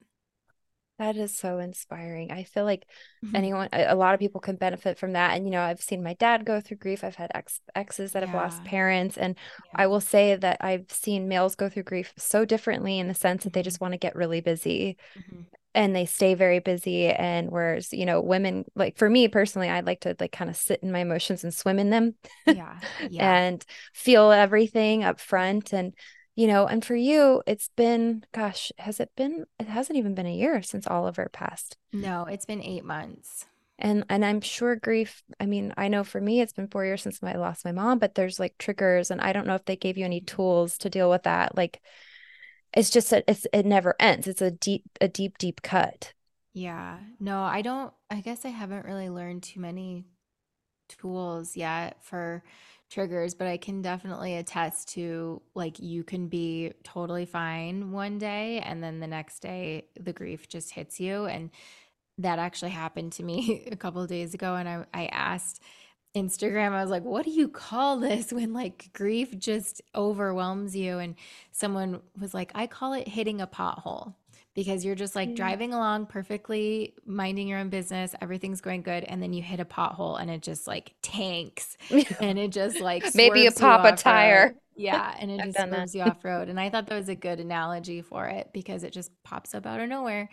[0.99, 2.33] That is so inspiring.
[2.33, 2.87] I feel like
[3.23, 3.35] Mhm.
[3.35, 5.37] anyone, a lot of people can benefit from that.
[5.37, 7.05] And, you know, I've seen my dad go through grief.
[7.05, 9.19] I've had ex exes that have lost parents.
[9.19, 9.73] And Yeah.
[9.75, 13.45] I will say that I've seen males go through grief so differently in the sense
[13.45, 13.63] that they Mhm.
[13.63, 15.47] just want to get really busy Mhm.
[15.75, 17.09] and they stay very busy.
[17.09, 20.57] And whereas, you know, women, like for me personally, I'd like to like kind of
[20.57, 22.15] sit in my emotions and swim in them
[22.47, 22.79] Yeah.
[23.11, 23.39] Yeah.
[23.43, 25.73] and feel everything up front.
[25.75, 25.95] And,
[26.37, 30.27] you know, and for you, it's been, gosh, has it been, it hasn't even been
[30.27, 31.77] a year since Oliver passed.
[31.93, 33.47] no, it's been eight months.
[33.79, 37.03] And and I'm sure grief, I mean, I know for me it's been four years
[37.03, 39.77] since I lost my mom, but there's like triggers and I don't know if they
[39.77, 41.57] gave you any tools to deal with that.
[41.57, 41.83] Like
[42.75, 44.27] it's just that it's it never ends.
[44.29, 46.15] It's a deep, a deep, deep cut.
[46.55, 46.99] Yeah.
[47.21, 50.07] No, I don't, I guess I haven't really learned too many
[50.89, 52.43] tools yet for
[52.91, 58.61] triggers, but I can definitely attest to like you can be totally fine one day
[58.61, 61.27] and then the next day the grief just hits you.
[61.27, 61.51] And
[62.19, 64.55] that actually happened to me a couple days ago.
[64.55, 65.63] And I, I asked
[66.17, 70.99] Instagram, I was like, what do you call this when like grief just overwhelms you?
[70.99, 71.17] And
[71.53, 74.15] someone was like, I call it hitting a pothole
[74.57, 75.37] because you're just like Mm.
[75.37, 79.67] driving along perfectly, minding your own business, everything's going good, and then you hit a
[79.67, 81.79] pothole and it just like tanks
[82.21, 84.53] and it just like Maybe a pop a tire.
[84.53, 84.57] road.
[84.79, 85.89] Yeah, and it just that.
[85.95, 86.49] you off road.
[86.51, 89.67] And I thought that was a good analogy for it because it just pops up
[89.67, 90.29] out of nowhere,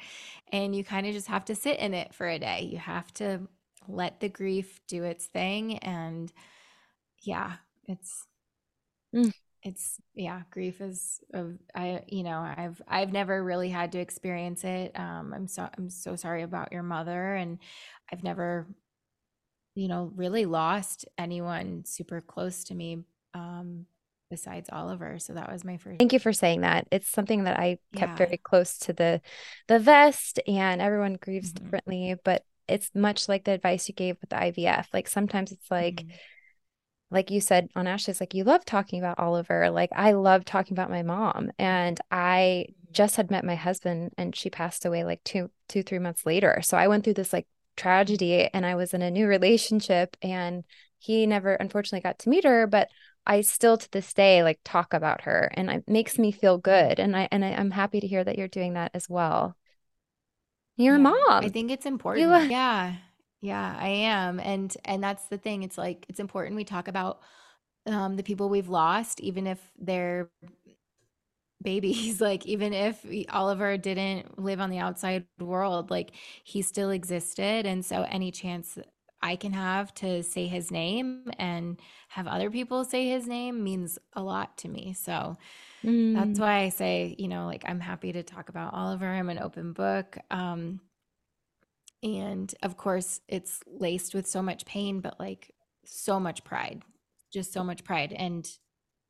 [0.51, 2.69] and you kind of just have to sit in it for a day.
[2.71, 3.41] You have to
[3.87, 6.31] let the grief do its thing, and
[7.23, 7.53] yeah,
[7.87, 8.27] it's
[9.13, 9.31] Mm.
[9.63, 14.63] It's yeah grief is of i you know i've i've never really had to experience
[14.63, 17.59] it um i'm so i'm so sorry about your mother and
[18.11, 18.67] i've never
[19.75, 22.99] you know really lost anyone super close to me
[23.33, 23.85] um
[24.29, 26.87] besides oliver so that was my first Thank you for saying that.
[26.91, 28.17] It's something that I kept Yeah.
[28.17, 29.21] very close to the
[29.67, 31.53] the vest and everyone grieves Mhm.
[31.53, 34.89] differently, but it's much like the advice you gave with the IVF.
[34.91, 36.13] Like sometimes it's like Mhm.
[37.13, 39.69] Like you said on Ashley's like you love talking about Oliver.
[39.69, 41.51] Like I love talking about my mom.
[41.59, 42.91] And I mm-hmm.
[42.91, 46.59] just had met my husband and she passed away like two, two, three months later.
[46.63, 47.47] So I went through this like
[47.77, 50.63] tragedy and I was in a new relationship and
[50.97, 52.89] he never unfortunately got to meet her, but
[53.25, 56.99] I still to this day like talk about her and it makes me feel good.
[56.99, 59.55] And I and I, I'm happy to hear that you're doing that as well.
[60.77, 61.43] Your Yeah, mom.
[61.43, 62.31] I think it's important.
[62.31, 62.95] are- Yeah.
[63.43, 64.39] Yeah, I am.
[64.39, 65.63] And and that's the thing.
[65.63, 67.21] It's like it's important we talk about
[67.87, 70.29] um the people we've lost even if they're
[71.61, 76.11] babies like even if Oliver didn't live on the outside world like
[76.43, 78.77] he still existed and so any chance
[79.21, 81.79] I can have to say his name and
[82.09, 84.93] have other people say his name means a lot to me.
[84.93, 85.37] So
[86.13, 86.39] that's Mm.
[86.39, 89.07] why I say, you know, like I'm happy to talk about Oliver.
[89.07, 90.17] I'm an open book.
[90.31, 90.81] Um,
[92.03, 95.51] and of course, it's laced with so much pain, but like
[95.85, 96.83] so much pride,
[97.31, 98.13] just so much pride.
[98.13, 98.47] And,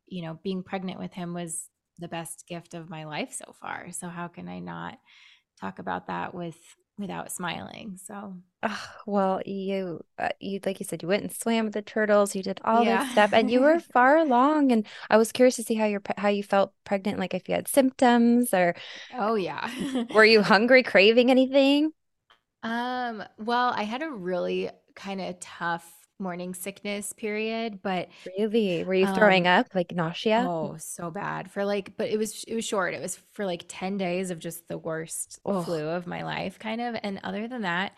[0.07, 3.91] you know, being pregnant with him was the best gift of my life so far.
[3.91, 4.97] So how can I not
[5.59, 6.57] talk about that with
[6.97, 7.97] without smiling.
[8.05, 11.81] So, oh, well, you, uh, you, like you said, you went and swam with the
[11.81, 13.03] turtles, you did all Yeah.
[13.03, 14.71] this stuff and you were far along.
[14.71, 17.55] And I was curious to see how you're, how you felt pregnant, like if you
[17.55, 18.75] had symptoms or
[19.17, 19.69] oh yeah.
[20.13, 21.91] were you hungry, craving anything?
[22.63, 25.85] Um, well, I had a really kind of tough
[26.19, 28.83] morning sickness period, but Really?
[28.83, 30.51] Were you throwing um up, like nausea?
[30.61, 32.93] oh, so bad for like but it was it was short.
[32.93, 36.59] It was for like 10 days of just the worst Oh, flu of my life
[36.59, 36.95] kind of.
[37.03, 37.93] And other than that,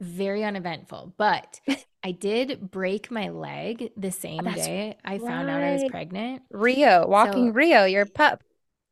[0.00, 1.14] very uneventful.
[1.18, 1.60] But
[2.04, 6.42] I did break my leg the same that's day I found out I was pregnant.
[6.50, 8.42] Rio, walking So Rio, your pup.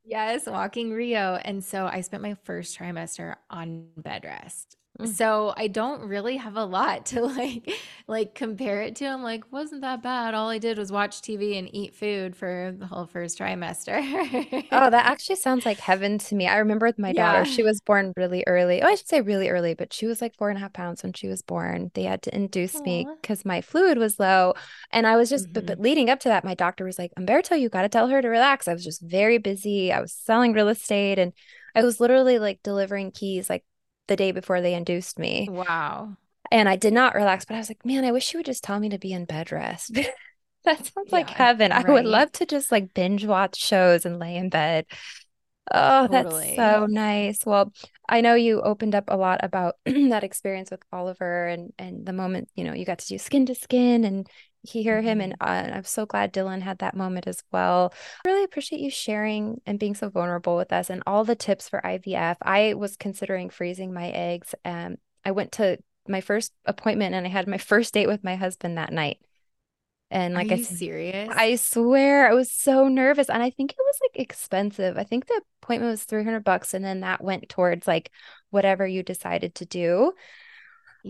[0.04, 1.34] Yes, walking Rio.
[1.44, 4.76] And so I spent my first trimester on bed rest.
[5.00, 5.16] Mm.
[5.16, 7.70] So I don't really have a lot to like
[8.06, 9.06] like compare it to.
[9.06, 10.34] I'm like, wasn't that bad.
[10.34, 14.64] All I did was watch TV and eat food for the whole first trimester.
[14.70, 16.46] Oh, that actually sounds like heaven to me.
[16.46, 18.82] I remember with my daughter, she was born really early.
[18.82, 21.02] Oh, I should say really early, but she was like four and a half pounds
[21.02, 21.90] when she was born.
[21.94, 24.52] They had to induce me because my fluid was low.
[24.90, 25.80] And I was just, but, but Mhm.
[25.80, 28.28] leading up to that, my doctor was like, Umberto, you got to tell her to
[28.28, 28.68] relax.
[28.68, 29.90] I was just very busy.
[29.90, 31.32] I was selling real estate and
[31.74, 33.64] I was literally like delivering keys like
[34.08, 35.48] the day before they induced me.
[35.48, 36.16] Wow.
[36.50, 38.64] And I did not relax, but I was like, man, I wish she would just
[38.64, 39.98] tell me to be in bed rest.
[40.64, 41.72] That sounds like Yeah, heaven.
[41.72, 44.86] I would love to just like binge watch shows and lay in bed.
[45.72, 47.44] Oh, that's so nice.
[47.46, 47.72] Well,
[48.08, 52.12] I know you opened up a lot about that experience with Oliver and and the
[52.14, 54.28] moment, you know, you got to do skin to skin and
[54.62, 55.40] hear him and Mhm.
[55.40, 57.92] uh, I'm so glad Dylan had that moment as well.
[58.24, 61.68] I really appreciate you sharing and being so vulnerable with us and all the tips
[61.68, 62.38] for IVF.
[62.42, 64.54] I was considering freezing my eggs.
[64.64, 68.36] Um, I went to my first appointment and I had my first date with my
[68.36, 69.18] husband that night.
[70.10, 71.36] And Are like I you said, serious?
[71.36, 74.96] I swear I was so nervous and I think it was like expensive.
[74.96, 78.10] I think the appointment was 300 bucks and then that went towards like
[78.50, 80.14] whatever you decided to do.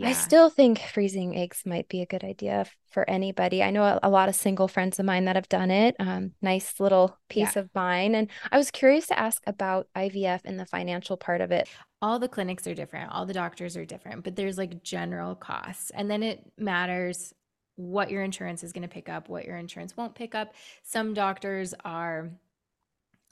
[0.06, 3.62] I still think freezing eggs might be a good idea for anybody.
[3.62, 5.96] I know a, a lot of single friends of mine that have done it.
[5.98, 7.62] Um, nice little peace Yeah.
[7.62, 8.16] of mind.
[8.16, 11.68] And I was curious to ask about IVF and the financial part of it.
[12.00, 15.90] all the clinics are different, all the doctors are different, but there's like general costs.
[15.90, 17.34] And then it matters
[17.74, 20.54] what your insurance is going to pick up, what your insurance won't pick up.
[20.84, 22.30] Some doctors are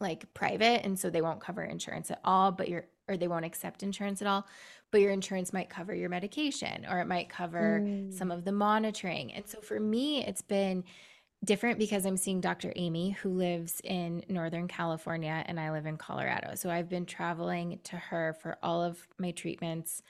[0.00, 3.44] like private and so they won't cover insurance at all, but your or they won't
[3.44, 4.44] accept insurance at all,
[4.92, 8.34] but your insurance might cover your medication or it might cover some Mm.
[8.34, 9.32] of the monitoring.
[9.32, 10.84] And so for me, it's been
[11.44, 12.72] different because I'm seeing Dr.
[12.76, 16.54] Amy, who lives in Northern California, and I live in Colorado.
[16.54, 20.02] So I've been traveling to her for all of my treatments.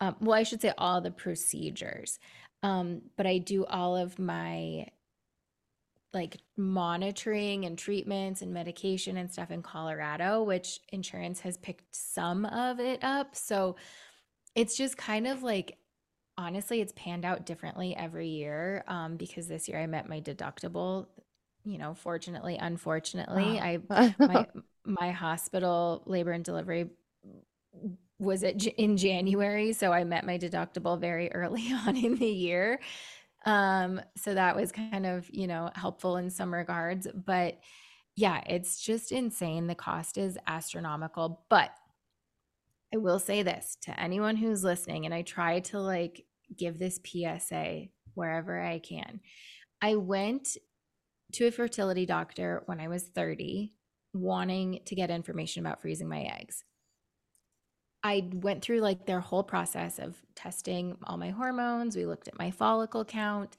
[0.00, 2.18] Um, well, I should say all the procedures.
[2.64, 4.86] Um, but I do all of my
[6.14, 12.44] like monitoring and treatments and medication and stuff in Colorado, which insurance has picked some
[12.44, 13.34] of it up.
[13.34, 13.76] So
[14.54, 15.78] it's just kind of like
[16.38, 21.06] honestly, it's panned out differently every year um, because this year I met my deductible.
[21.64, 23.78] You know, fortunately, unfortunately, I
[24.18, 24.46] my
[24.84, 26.90] my hospital labor and delivery
[28.18, 32.80] was it in January, so I met my deductible very early on in the year.
[33.44, 37.58] Um, so that was kind of, you know, helpful in some regards, but
[38.14, 39.66] yeah, it's just insane.
[39.66, 41.70] The cost is astronomical, but
[42.94, 46.24] I will say this to anyone who's listening, and I try to like
[46.56, 49.20] give this PSA wherever I can.
[49.80, 50.56] I went
[51.32, 53.72] to a fertility doctor when I was 30,
[54.12, 56.62] wanting to get information about freezing my eggs.
[58.04, 61.96] I went through like their whole process of testing all my hormones.
[61.96, 63.56] We looked at my follicle count,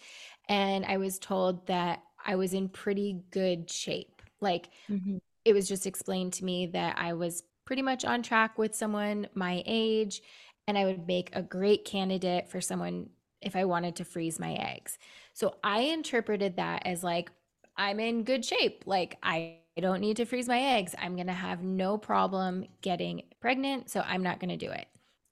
[0.50, 4.22] and I was told that I was in pretty good shape.
[4.42, 5.20] Like Mhm.
[5.46, 9.28] it was just explained to me that I was pretty much on track with someone
[9.34, 10.22] my age
[10.68, 13.10] and I would make a great candidate for someone
[13.42, 14.98] if I wanted to freeze my eggs.
[15.34, 17.32] So I interpreted that as like,
[17.76, 18.84] I'm in good shape.
[18.86, 20.96] Like, I don't need to freeze my eggs.
[20.98, 23.90] I'm going to have no problem getting pregnant.
[23.90, 24.88] So I'm not going to do it.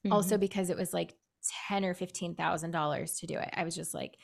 [0.09, 0.39] Also, Mhm.
[0.41, 1.15] because it was like
[1.67, 3.49] ten or fifteen thousand dollars to do it.
[3.53, 4.17] I was just like,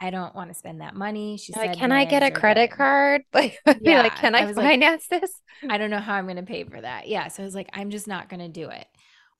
[0.00, 1.36] I don't want to spend that money.
[1.36, 3.22] She Like, said, can I get a credit good." card?
[3.34, 5.30] Like, be like, can I I was like- finance this?
[5.68, 7.06] I don't know how I'm going to pay for that.
[7.08, 7.28] Yeah.
[7.28, 8.86] So I was like, I'm just not going to do it.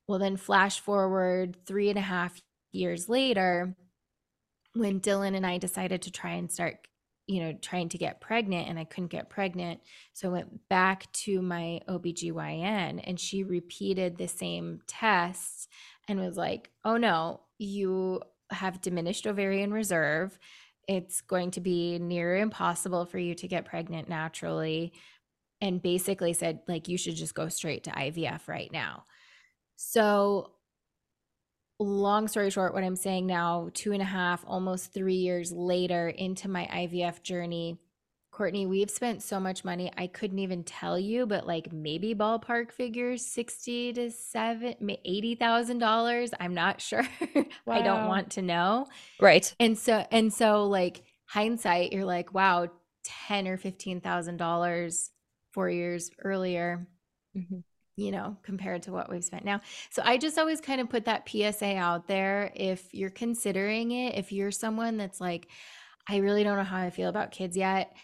[0.06, 2.38] Well, then flash forward three and a half
[2.72, 3.74] years later,
[4.74, 6.86] when Dylan and I decided to try and start,
[7.26, 9.80] you know, trying to get pregnant and I couldn't get pregnant.
[10.12, 15.68] So I went back to my OBGYN and she repeated the same tests
[16.08, 18.20] and was like, oh no, you
[18.50, 20.38] have diminished ovarian reserve.
[20.88, 24.92] It's going to be near impossible for you to get pregnant naturally
[25.60, 29.04] and basically said like you should just go straight to IVF right now.
[29.76, 30.52] So
[31.78, 36.08] long story short, what I'm saying now, two and a half, almost three years later
[36.08, 37.78] into my IVF journey,
[38.40, 39.92] Courtney, we've spent so much money.
[39.98, 45.76] I couldn't even tell you, but like maybe ballpark figures, sixty to seven, eighty thousand
[45.76, 46.30] dollars.
[46.40, 47.06] I'm not sure.
[47.66, 47.74] Wow.
[47.74, 48.86] I don't want to know.
[49.20, 49.54] Right.
[49.60, 52.68] And so, and so, like hindsight, you're like, wow,
[53.04, 55.10] ten or fifteen thousand dollars
[55.52, 56.88] four years earlier.
[57.36, 57.58] Mm-hmm
[57.96, 59.60] you know, compared to what we've spent now.
[59.90, 62.50] So I just always kind of put that PSA out there.
[62.56, 65.48] If you're considering it, if you're someone that's like,
[66.08, 67.94] I really don't know how I feel about kids yet,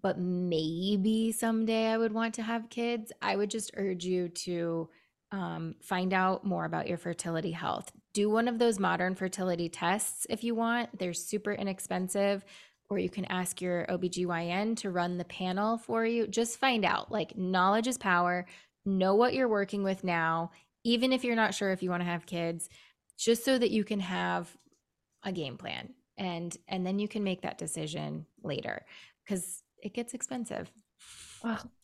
[0.00, 4.88] but maybe someday I would want to have kids, I would just urge you to
[5.30, 7.90] um, find out more about your fertility health.
[8.12, 10.98] Do one of those modern fertility tests if you want.
[10.98, 12.44] They're super inexpensive
[12.90, 16.26] or you can ask your OBGYN to run the panel for you.
[16.26, 17.10] Just find out.
[17.10, 18.46] Like, knowledge is power
[18.84, 20.50] know what you're working with now,
[20.84, 22.68] even if you're not sure if you want to have kids,
[23.16, 24.56] just so that you can have
[25.22, 28.84] a game plan and and then you can make that decision later
[29.24, 30.70] because it gets expensive.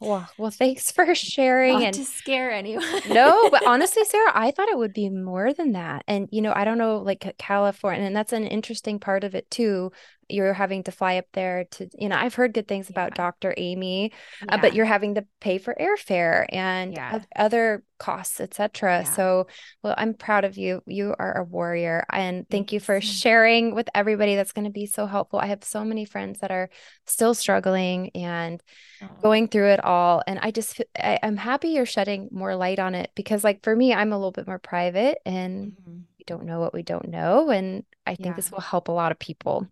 [0.01, 2.85] Well, well, thanks for sharing Not and to scare anyone.
[3.09, 6.05] no, but honestly, Sarah, I thought it would be more than that.
[6.07, 9.51] And you know, I don't know, like California, and that's an interesting part of it
[9.51, 9.91] too
[10.29, 13.55] you're having to fly up there to you know i've heard good things about dr
[13.57, 14.13] amy
[14.45, 14.55] yeah.
[14.55, 17.21] uh, but you're having to pay for airfare and yeah.
[17.37, 19.03] other costs etc yeah.
[19.05, 19.47] so
[19.83, 23.89] well i'm proud of you you are a warrior and thank you for sharing with
[23.95, 26.69] everybody that's going to be so helpful i have so many friends that are
[27.07, 28.63] still struggling and
[29.03, 29.09] oh.
[29.23, 32.95] going through it all and i just I, am happy you're shedding more light on
[32.95, 35.99] it because like for me i'm a little bit more private and mm-hmm.
[36.19, 39.11] we don't know what we don't know and i think this will help a lot
[39.11, 39.67] of people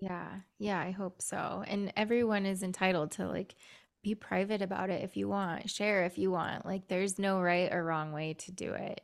[0.00, 0.28] yeah.
[0.58, 1.64] Yeah, I hope so.
[1.66, 3.54] And everyone is entitled to like
[4.02, 6.64] be private about it if you want, share if you want.
[6.64, 9.00] Like there's no right or wrong way to do it.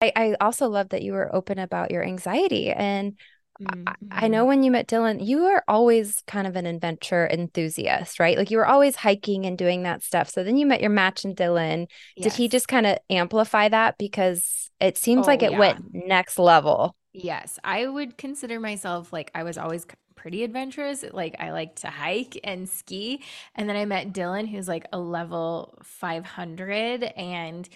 [0.00, 2.70] I, I also love that you were open about your anxiety.
[2.70, 3.16] And
[3.60, 3.84] mm-hmm.
[3.86, 4.48] I, I know mm-hmm.
[4.48, 8.36] when you met Dylan, you were always kind of an adventure enthusiast, right?
[8.36, 10.28] Like you were always hiking and doing that stuff.
[10.28, 11.86] So then you met your match in Dylan.
[12.16, 12.24] Yes.
[12.24, 13.96] Did he just kind of amplify that?
[13.98, 15.58] Because it seems oh, like it yeah.
[15.58, 16.96] went next level.
[17.12, 19.86] Yes, I would consider myself like I was always
[20.22, 21.04] pretty adventurous.
[21.12, 23.24] Like I like to hike and ski.
[23.56, 27.02] And then I met Dylan, who's like a level 500.
[27.02, 27.68] And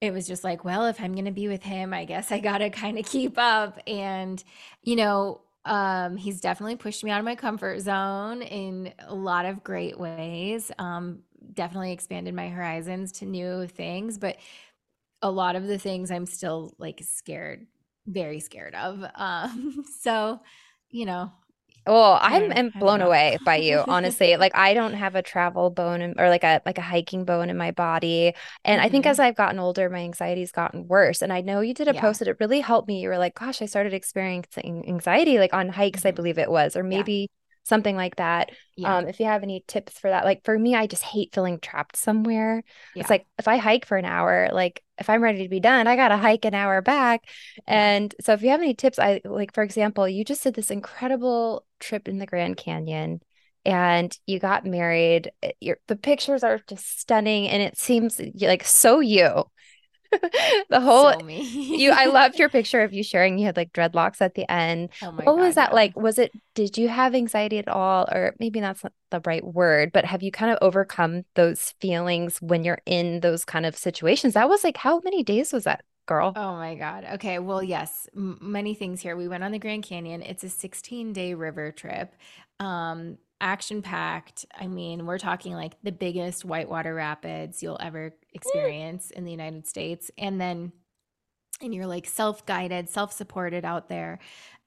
[0.00, 2.40] it was just like, well, if I'm going to be with him, I guess I
[2.40, 3.78] got to kind of keep up.
[3.86, 4.42] And,
[4.82, 9.46] you know, um, he's definitely pushed me out of my comfort zone in a lot
[9.46, 10.72] of great ways.
[10.78, 11.20] Um,
[11.54, 14.36] definitely expanded my horizons to new things, but
[15.22, 17.66] a lot of the things I'm still like scared,
[18.04, 19.04] very scared of.
[19.14, 20.40] Um, so,
[20.90, 21.32] you know,
[21.86, 24.36] well, I'm am blown away by you, honestly.
[24.36, 27.50] like I don't have a travel bone in, or like a like a hiking bone
[27.50, 28.34] in my body.
[28.64, 28.86] And mm-hmm.
[28.86, 29.26] I think as mm-hmm.
[29.26, 31.22] I've gotten older, my anxiety's gotten worse.
[31.22, 32.00] And I know you did a yeah.
[32.00, 33.00] post that it really helped me.
[33.00, 36.08] You were like, gosh, I started experiencing anxiety like on hikes, mm-hmm.
[36.08, 37.26] I believe it was, or maybe yeah
[37.64, 38.50] something like that.
[38.76, 38.98] Yeah.
[38.98, 41.58] Um, if you have any tips for that, like for me, I just hate feeling
[41.58, 42.62] trapped somewhere.
[42.94, 45.86] It's like if I hike for an hour, like if I'm ready to be done,
[45.86, 47.26] I got to hike an hour back.
[47.66, 50.70] And so if you have any tips, I like, for example, you just did this
[50.70, 53.20] incredible trip in the Grand Canyon
[53.64, 55.30] and you got married.
[55.42, 59.44] Eh, your, the pictures are just stunning and it seems like so you.
[60.70, 64.20] the whole so you I loved your picture of you sharing you had like dreadlocks
[64.20, 64.90] at the end.
[65.02, 65.74] Oh what God, was that yeah.
[65.74, 65.96] like?
[65.96, 68.06] Was it did you have anxiety at all?
[68.12, 72.38] Or maybe that's not the right word, but have you kind of overcome those feelings
[72.40, 74.34] when you're in those kind of situations?
[74.34, 75.84] That was like how many days was that?
[76.06, 76.32] Girl.
[76.36, 77.06] Oh my God.
[77.14, 77.38] Okay.
[77.38, 79.16] Well, yes, m- many things here.
[79.16, 80.22] We went on the Grand Canyon.
[80.22, 82.14] It's a 16 day river trip.
[82.60, 84.44] Um, action packed.
[84.58, 89.66] I mean, we're talking like the biggest whitewater rapids you'll ever experience in the United
[89.66, 90.10] States.
[90.18, 90.72] And then,
[91.60, 94.18] and you're like self guided, self supported out there.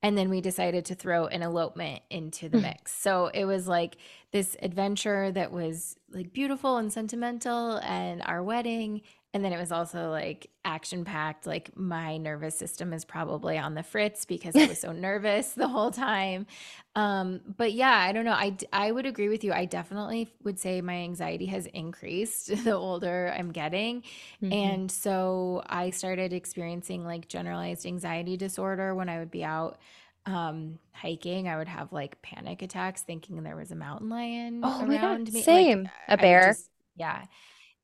[0.04, 2.66] And then we decided to throw an elopement into the hmm.
[2.66, 2.96] mix.
[2.96, 3.98] So it was like
[4.32, 9.02] this adventure that was like beautiful and sentimental, and our wedding
[9.38, 11.46] and then it was also like action packed.
[11.46, 15.68] Like my nervous system is probably on the fritz because I was so nervous the
[15.68, 16.48] whole time.
[16.96, 18.32] Um, but yeah, I don't know.
[18.32, 19.54] I, I would agree with you.
[19.54, 24.02] I definitely would say my anxiety has increased the older I'm getting.
[24.42, 24.52] Mm-hmm.
[24.52, 29.78] And so I started experiencing like generalized anxiety disorder when I would be out
[30.26, 34.86] um hiking i would have like panic attacks thinking there was a mountain lion oh
[34.86, 37.24] around me same like, a bear just, yeah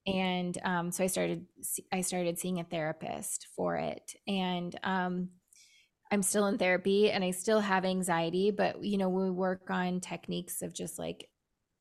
[0.05, 1.45] and um, so i started
[1.91, 4.13] i started seeing a therapist for it.
[4.27, 5.29] And um,
[6.11, 9.99] i'm still in therapy and i still have anxiety but you know we work on
[9.99, 11.29] techniques of just like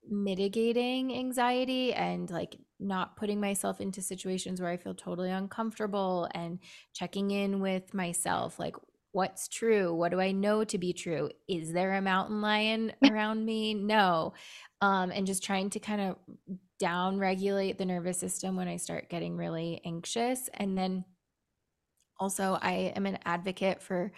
[0.08, 6.58] mitigating anxiety and like not putting myself into situations where I feel totally uncomfortable and
[6.92, 8.76] checking in with myself like
[9.12, 9.94] what's true?
[9.94, 11.30] What do i know to be true?
[11.46, 13.74] Is there a mountain lion around me?
[13.74, 14.32] No.
[14.80, 16.16] Um and just trying to kind of
[16.82, 21.04] down regulate the nervous system when i start getting really anxious and then
[22.18, 24.12] also i am an advocate for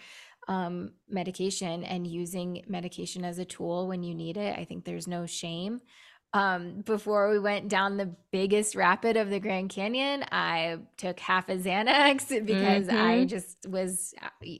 [0.47, 4.57] um, medication and using medication as a tool when you need it.
[4.57, 5.81] I think there's no shame.
[6.33, 11.47] Um, before we went down the biggest rapid of the Grand Canyon, I took half
[11.47, 12.97] a Xanax because mm-hmm.
[12.97, 14.13] I just was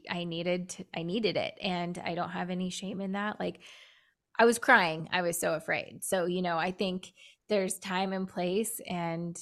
[0.10, 3.40] I needed to, I needed it, and I don't have any shame in that.
[3.40, 3.60] Like
[4.40, 6.04] I was crying, I was so afraid.
[6.04, 7.12] So you know, I think
[7.50, 9.38] there's time and place, and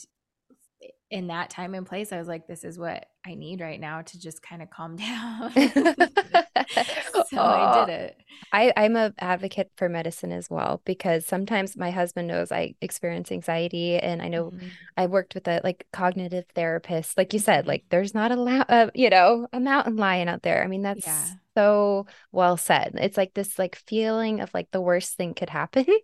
[1.13, 4.01] in that time and place, I was like, this is what I need right now
[4.01, 5.51] to just kind of calm down.
[5.53, 8.17] so I did it.
[8.51, 13.31] I, I'm a advocate for medicine as well because sometimes my husband knows I experience
[13.31, 14.67] anxiety and I know mm-hmm.
[14.97, 17.15] I worked with a like cognitive therapist.
[17.15, 17.69] Like you said, mm-hmm.
[17.69, 20.63] like there's not a la- uh, you know, a mountain lion out there.
[20.63, 21.25] I mean, that's yeah.
[21.55, 22.93] So well said.
[22.95, 25.85] It's like this like feeling of like the worst thing could happen.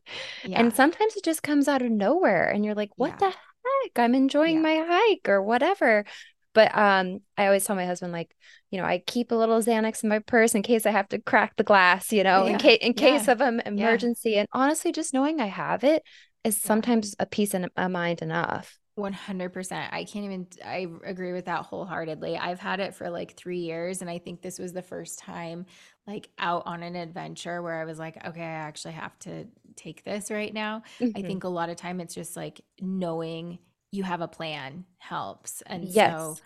[0.45, 0.61] Yeah.
[0.61, 3.17] And sometimes it just comes out of nowhere and you're like, what yeah.
[3.17, 3.97] the heck?
[3.97, 4.61] I'm enjoying yeah.
[4.61, 6.05] my hike or whatever.
[6.53, 8.35] But um, I always tell my husband, like,
[8.71, 11.19] you know, I keep a little Xanax in my purse in case I have to
[11.19, 14.35] crack the glass, you know, in case in case of an emergency.
[14.35, 16.03] And honestly, just knowing I have it
[16.43, 18.79] is sometimes a peace of mind enough.
[18.99, 19.87] 100%.
[19.91, 22.37] I can't even, I agree with that wholeheartedly.
[22.37, 24.01] I've had it for like three years.
[24.01, 25.65] And I think this was the first time,
[26.05, 30.03] like, out on an adventure where I was like, okay, I actually have to take
[30.03, 30.83] this right now.
[30.99, 31.17] Mm-hmm.
[31.17, 33.59] I think a lot of time it's just like knowing
[33.91, 35.63] you have a plan helps.
[35.65, 36.13] And yes.
[36.13, 36.37] so,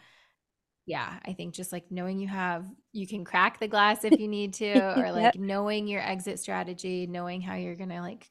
[0.86, 4.28] yeah, I think just like knowing you have, you can crack the glass if you
[4.28, 5.36] need to, or like yep.
[5.36, 8.30] knowing your exit strategy, knowing how you're going to like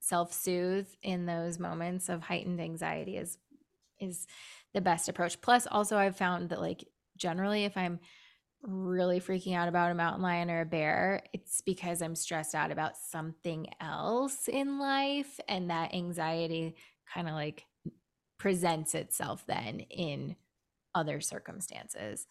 [0.00, 3.38] self soothe in those moments of heightened anxiety is
[4.00, 4.26] is
[4.74, 5.40] the best approach.
[5.40, 6.84] Plus, also, I've found that like
[7.16, 8.00] generally, if I'm
[8.62, 12.72] really freaking out about a mountain lion or a bear, it's because I'm stressed out
[12.72, 15.38] about something else in life.
[15.48, 16.74] And that anxiety
[17.12, 17.64] kind of like
[18.38, 20.36] presents itself then in
[20.94, 22.26] other circumstances.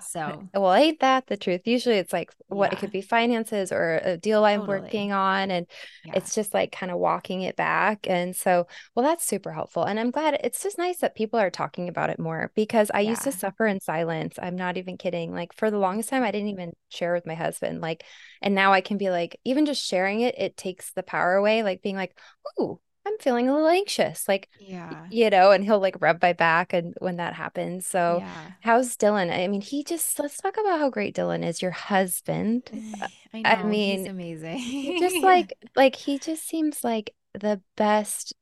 [0.00, 1.62] So, well, ain't that the truth?
[1.66, 2.78] Usually it's like what yeah.
[2.78, 4.80] it could be finances or a deal I'm totally.
[4.80, 5.50] working on.
[5.50, 5.66] And
[6.04, 6.14] yeah.
[6.16, 8.06] it's just like kind of walking it back.
[8.08, 9.84] And so, well, that's super helpful.
[9.84, 13.00] And I'm glad it's just nice that people are talking about it more because I
[13.00, 13.10] yeah.
[13.10, 14.38] used to suffer in silence.
[14.40, 15.32] I'm not even kidding.
[15.32, 17.82] Like for the longest time, I didn't even share with my husband.
[17.82, 18.04] Like,
[18.40, 21.62] and now I can be like, even just sharing it, it takes the power away.
[21.62, 22.16] Like being like,
[22.58, 24.28] ooh, I'm feeling a little anxious.
[24.28, 27.86] Like, yeah, you know, and he'll like rub my back and when that happens.
[27.86, 28.50] So, yeah.
[28.60, 29.32] how's Dylan?
[29.32, 32.70] I mean, he just let's talk about how great Dylan is, your husband.
[32.72, 34.98] Eh, I, know, I mean, he's amazing.
[35.00, 38.34] just like, like he just seems like the best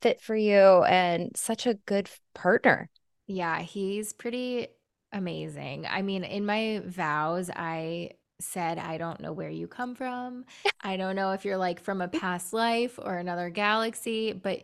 [0.00, 2.90] fit for you and such a good partner.
[3.26, 4.68] Yeah, he's pretty
[5.12, 5.86] amazing.
[5.88, 10.44] I mean, in my vows, I said, I don't know where you come from.
[10.80, 14.62] I don't know if you're like from a past life or another galaxy, but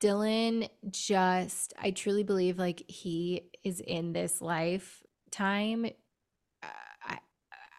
[0.00, 5.86] Dylan just, I truly believe like he is in this lifetime.
[6.62, 6.66] Uh,
[7.02, 7.18] I,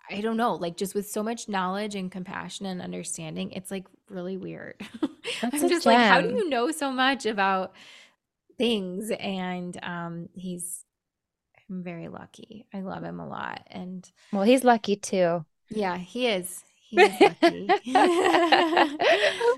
[0.09, 3.85] I don't know, like just with so much knowledge and compassion and understanding, it's like
[4.09, 4.81] really weird.
[5.43, 5.93] I'm just gem.
[5.93, 7.73] like, how do you know so much about
[8.57, 9.11] things?
[9.11, 10.85] And um, he's
[11.69, 12.65] I'm very lucky.
[12.73, 13.61] I love him a lot.
[13.67, 15.45] And well, he's lucky too.
[15.69, 16.63] Yeah, he is.
[16.89, 17.67] He is lucky.
[17.95, 18.97] oh,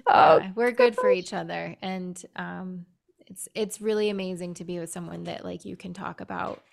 [0.08, 1.76] yeah, we're good for each other.
[1.82, 2.86] And um
[3.28, 6.64] it's it's really amazing to be with someone that like you can talk about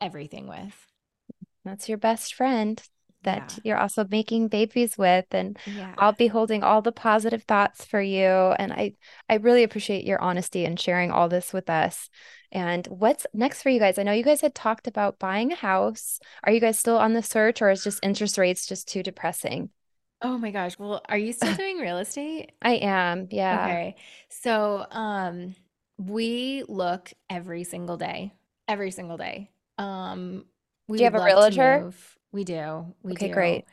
[0.00, 0.74] everything with.
[1.64, 2.82] That's your best friend
[3.22, 3.60] that yeah.
[3.64, 5.94] you're also making babies with and yeah.
[5.98, 8.92] I'll be holding all the positive thoughts for you and I
[9.28, 12.08] I really appreciate your honesty and sharing all this with us.
[12.52, 13.98] And what's next for you guys?
[13.98, 16.20] I know you guys had talked about buying a house.
[16.44, 19.70] Are you guys still on the search or is just interest rates just too depressing?
[20.22, 20.78] Oh my gosh.
[20.78, 22.52] Well, are you still doing real estate?
[22.62, 23.28] I am.
[23.30, 23.64] Yeah.
[23.64, 23.96] Okay.
[24.28, 25.54] So, um
[25.98, 28.32] we look every single day.
[28.68, 29.50] Every single day.
[29.78, 30.46] Um
[30.88, 31.92] we Do you have a realtor?
[32.32, 32.94] We do.
[33.02, 33.32] We okay, do.
[33.32, 33.64] great.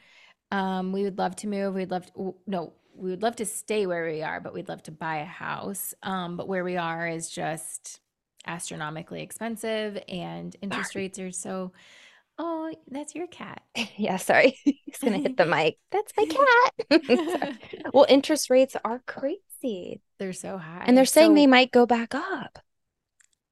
[0.51, 1.75] Um we would love to move.
[1.75, 4.83] We'd love to no, we would love to stay where we are, but we'd love
[4.83, 5.93] to buy a house.
[6.03, 7.99] Um but where we are is just
[8.45, 11.71] astronomically expensive and interest rates are so
[12.37, 13.61] oh that's your cat.
[13.97, 14.57] Yeah sorry.
[14.63, 15.77] He's gonna hit the mic.
[15.91, 17.57] That's my cat.
[17.93, 20.01] Well interest rates are crazy.
[20.19, 20.83] They're so high.
[20.85, 22.59] And they're saying so, they might go back up.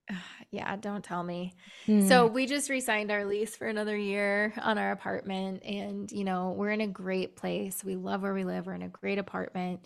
[0.54, 1.54] Yeah don't tell me.
[1.86, 2.06] Hmm.
[2.10, 6.52] so we just re-signed our lease for another year on our apartment and you know
[6.58, 7.84] we're in a great place.
[7.86, 8.66] We love where we live.
[8.66, 9.80] We're in a great apartment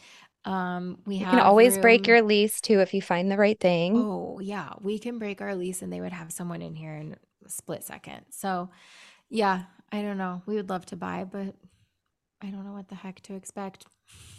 [0.45, 3.59] Um, we You have can always break your lease too if you find the right
[3.59, 3.95] thing.
[3.97, 4.73] Oh, yeah.
[4.81, 7.15] We can break our lease and they would have someone in here in
[7.45, 8.25] a split second.
[8.29, 8.69] So,
[9.29, 10.43] yeah, I don't know.
[10.45, 11.55] We would love to buy, but
[12.41, 13.85] I don't know what the heck to expect.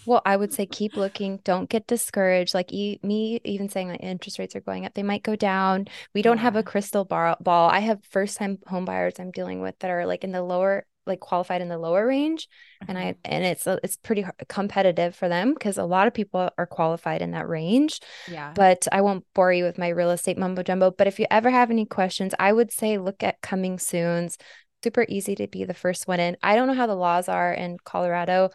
[0.05, 1.39] Well, I would say keep looking.
[1.43, 2.55] Don't get discouraged.
[2.55, 5.89] Like e- me, even saying that interest rates are going up, they might go down.
[6.15, 7.69] We don't have a crystal bar- ball.
[7.71, 10.87] I have first time home buyers I'm dealing with that are like in the lower,
[11.07, 12.49] like qualified in the lower range,
[12.87, 16.67] and I and it's it's pretty competitive for them because a lot of people are
[16.67, 18.01] qualified in that range.
[18.31, 18.53] Yeah.
[18.55, 20.91] But I won't bore you with my real estate mumbo jumbo.
[20.91, 24.37] But if you ever have any questions, I would say look at coming soon's.
[24.85, 26.37] Super easy to be the first one in.
[26.43, 28.51] I don't know how the laws are in Colorado.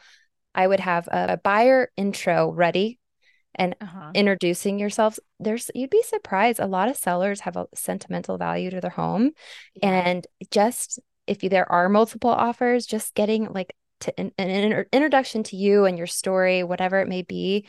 [0.53, 2.99] I would have a, a buyer intro ready
[3.55, 4.11] and uh-huh.
[4.15, 5.19] introducing yourselves.
[5.39, 6.59] There's you'd be surprised.
[6.59, 9.31] A lot of sellers have a sentimental value to their home.
[9.75, 9.89] Yeah.
[9.89, 10.99] And just
[11.31, 15.85] if you, there are multiple offers, just getting like to an, an introduction to you
[15.85, 17.67] and your story, whatever it may be,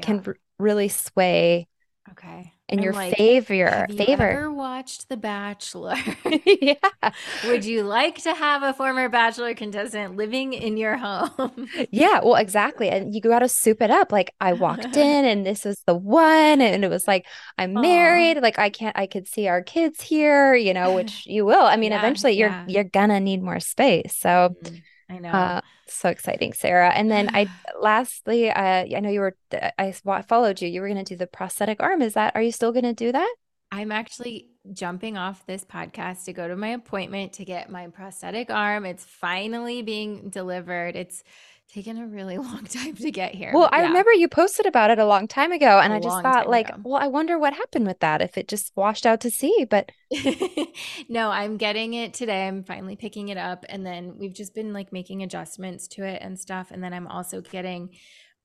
[0.00, 1.68] can r- really sway
[2.10, 2.52] Okay.
[2.68, 3.86] in And, your like, favor.
[3.88, 4.28] Have you favor.
[4.28, 5.96] ever watched The Bachelor?
[6.60, 6.74] yeah.
[7.44, 11.68] Would you like to have a former Bachelor contestant living in your home?
[11.90, 12.88] Yeah, well, exactly.
[12.90, 14.10] And you got to soup it up.
[14.12, 16.60] Like I walked in and this is the one.
[16.60, 17.26] And it was like,
[17.58, 17.80] I'm Aw.
[17.82, 18.40] married.
[18.42, 21.62] Like I can't, I could see our kids here, you know, which you will.
[21.64, 22.64] I mean, Yeah, eventually you're, yeah.
[22.66, 24.16] you're gonna need more space.
[24.16, 24.82] So, Mhm.
[25.12, 25.30] I know.
[25.30, 26.90] uh, so exciting, Sarah.
[26.90, 27.50] And then I,
[27.80, 29.36] lastly, uh, I know you were,
[29.78, 30.68] I followed you.
[30.68, 32.00] You were going to do the prosthetic arm.
[32.00, 33.34] Is that, are you still going to do that?
[33.70, 38.50] I'm actually jumping off this podcast to go to my appointment to get my prosthetic
[38.50, 38.86] arm.
[38.86, 40.96] It's finally being delivered.
[40.96, 41.24] It's
[41.72, 43.52] taken a really long time to get here.
[43.52, 43.88] Well, but I yeah.
[43.88, 46.68] remember you posted about it a long time ago, and A I just thought, like,
[46.68, 46.80] ago.
[46.84, 49.66] well, I wonder what happened with that if it just washed out to sea.
[49.68, 49.90] But
[51.08, 52.46] no, I'm getting it today.
[52.46, 56.20] I'm finally picking it up and then we've just been like making adjustments to it
[56.22, 57.90] and stuff and then I'm also getting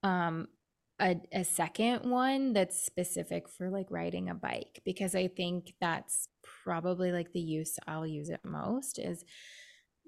[0.04, 0.48] um
[1.00, 6.28] a, a second one that's specific for like riding a bike because I think that's
[6.64, 9.24] probably like the use I'll use it most is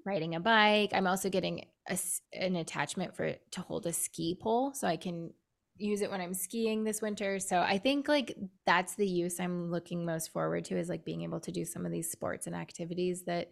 [0.04, 0.90] riding a bike.
[0.92, 1.98] I'm also getting a,
[2.32, 5.32] an attachment for to hold a ski pole so I can
[5.76, 7.38] use it when I'm skiing this winter.
[7.38, 8.36] So I think like
[8.66, 11.86] that's the use I'm looking most forward to is like being able to do some
[11.86, 13.50] of these sports and activities that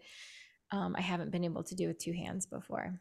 [0.71, 2.99] um, I haven't been able to do with two hands before.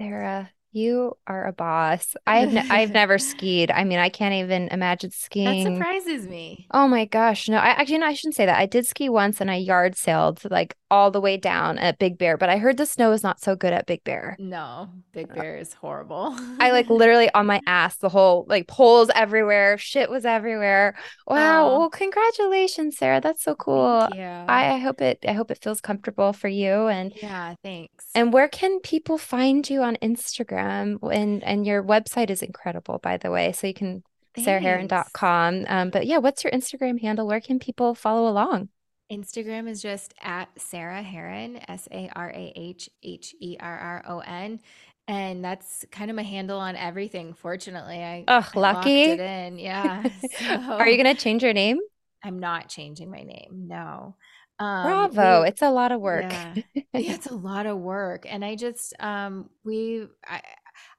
[0.00, 2.16] Sarah, you are a boss.
[2.26, 3.70] I've ne- I've never skied.
[3.70, 5.64] I mean, I can't even imagine skiing.
[5.64, 6.66] That surprises me.
[6.72, 7.48] Oh my gosh.
[7.48, 8.58] No, I actually no, I shouldn't say that.
[8.58, 12.18] I did ski once and I yard sailed like all the way down at Big
[12.18, 14.36] Bear, but I heard the snow is not so good at Big Bear.
[14.38, 16.36] No, Big uh, Bear is horrible.
[16.60, 20.94] I like literally on my ass the whole like poles everywhere, shit was everywhere.
[21.26, 21.66] Wow.
[21.66, 21.78] Aw.
[21.78, 23.20] Well, congratulations, Sarah.
[23.20, 24.08] That's so cool.
[24.14, 24.44] Yeah.
[24.48, 28.06] I, I hope it I hope it feels comfortable for you and yeah, thanks.
[28.14, 30.61] and where can people find you on Instagram?
[31.02, 33.52] And and your website is incredible, by the way.
[33.52, 34.02] So you can
[34.36, 35.66] sarahherron.com.
[35.68, 37.26] Um, but yeah, what's your Instagram handle?
[37.26, 38.68] Where can people follow along?
[39.10, 44.04] Instagram is just at Sarah Herron, S A R A H H E R R
[44.08, 44.60] O N.
[45.08, 47.34] And that's kind of my handle on everything.
[47.34, 49.02] Fortunately, I, I lucky.
[49.02, 49.58] it in.
[49.58, 50.04] Yeah.
[50.48, 51.78] Are you gonna change your name?
[52.24, 53.66] I'm not changing my name.
[53.66, 54.16] No.
[54.58, 55.42] Um, Bravo.
[55.42, 56.30] we- It's a lot of work.
[56.30, 56.54] Yeah.
[56.92, 58.26] yeah, it's a lot of work.
[58.28, 60.42] And I just um we I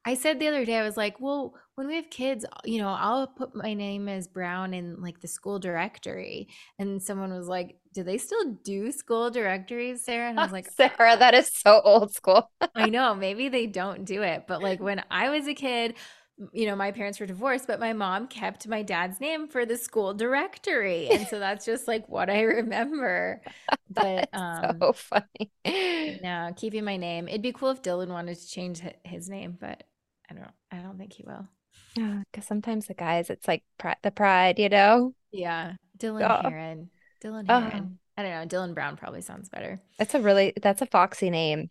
[0.05, 2.89] I said the other day, I was like, well, when we have kids, you know,
[2.89, 6.49] I'll put my name as Brown in like the school directory.
[6.79, 10.29] And someone was like, do they still do school directories, Sarah?
[10.29, 12.51] And I was like, Sarah, that is so old school.
[12.75, 14.45] I know, maybe they don't do it.
[14.47, 15.95] But like when I was a kid,
[16.51, 19.77] you know, my parents were divorced, but my mom kept my dad's name for the
[19.77, 21.07] school directory.
[21.09, 23.41] And so that's just like what I remember.
[23.89, 25.51] But um so funny.
[26.23, 27.27] no, keeping my name.
[27.27, 29.83] It'd be cool if Dylan wanted to change his name, but
[30.29, 31.47] I don't I don't think he will.
[32.31, 35.13] Because sometimes the guys, it's like pri- the pride, you know?
[35.31, 35.73] Yeah.
[35.99, 36.49] Dylan Oh.
[36.49, 36.89] Herron.
[37.23, 37.59] Dylan Oh.
[37.59, 37.99] Herron.
[38.17, 38.57] I don't know.
[38.57, 39.79] Dylan Brown probably sounds better.
[39.99, 41.69] That's a really, that's a foxy name.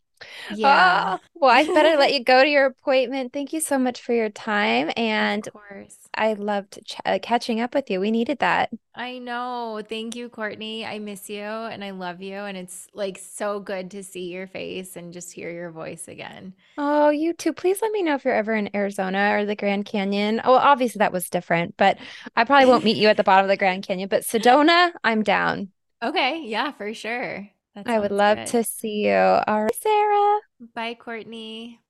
[0.48, 1.16] Yeah.
[1.16, 3.32] Ah, well, I better let you go to your appointment.
[3.32, 4.90] Thank you so much for your time.
[4.96, 5.96] And of course.
[6.14, 8.00] I loved ch uh, catching up with you.
[8.00, 8.70] We needed that.
[8.94, 9.82] I know.
[9.88, 10.84] Thank you, Courtney.
[10.84, 12.36] I miss you and I love you.
[12.36, 16.54] And it's like so good to see your face and just hear your voice again.
[16.78, 17.52] Oh, you too.
[17.52, 20.40] Please let me know if you're ever in Arizona or the Grand Canyon.
[20.44, 21.98] Oh, obviously that was different, but
[22.36, 24.08] I probably won't meet you at the bottom of the Grand Canyon.
[24.08, 25.70] But Sedona, I'm down.
[26.02, 26.42] Okay.
[26.44, 27.48] Yeah, for sure.
[27.74, 28.46] That I would love good.
[28.48, 29.14] to see you.
[29.14, 30.40] All right, Sarah.
[30.74, 31.80] Bye, Courtney.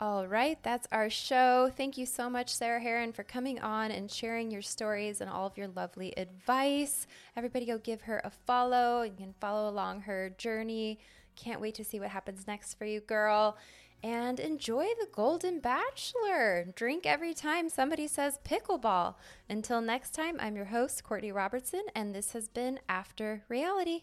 [0.00, 1.70] All right, that's our show.
[1.76, 5.46] Thank you so much, Sarah Herron, for coming on and sharing your stories and all
[5.46, 7.06] of your lovely advice.
[7.36, 9.02] Everybody go give her a follow.
[9.02, 10.98] You can follow along her journey.
[11.36, 13.56] Can't wait to see what happens next for you, girl.
[14.02, 16.66] and enjoy the Golden Bachelor.
[16.74, 19.14] Drink every time somebody says pickleball.
[19.48, 24.02] Until next time, I'm your host, Courtney Robertson, and this has been After Reality.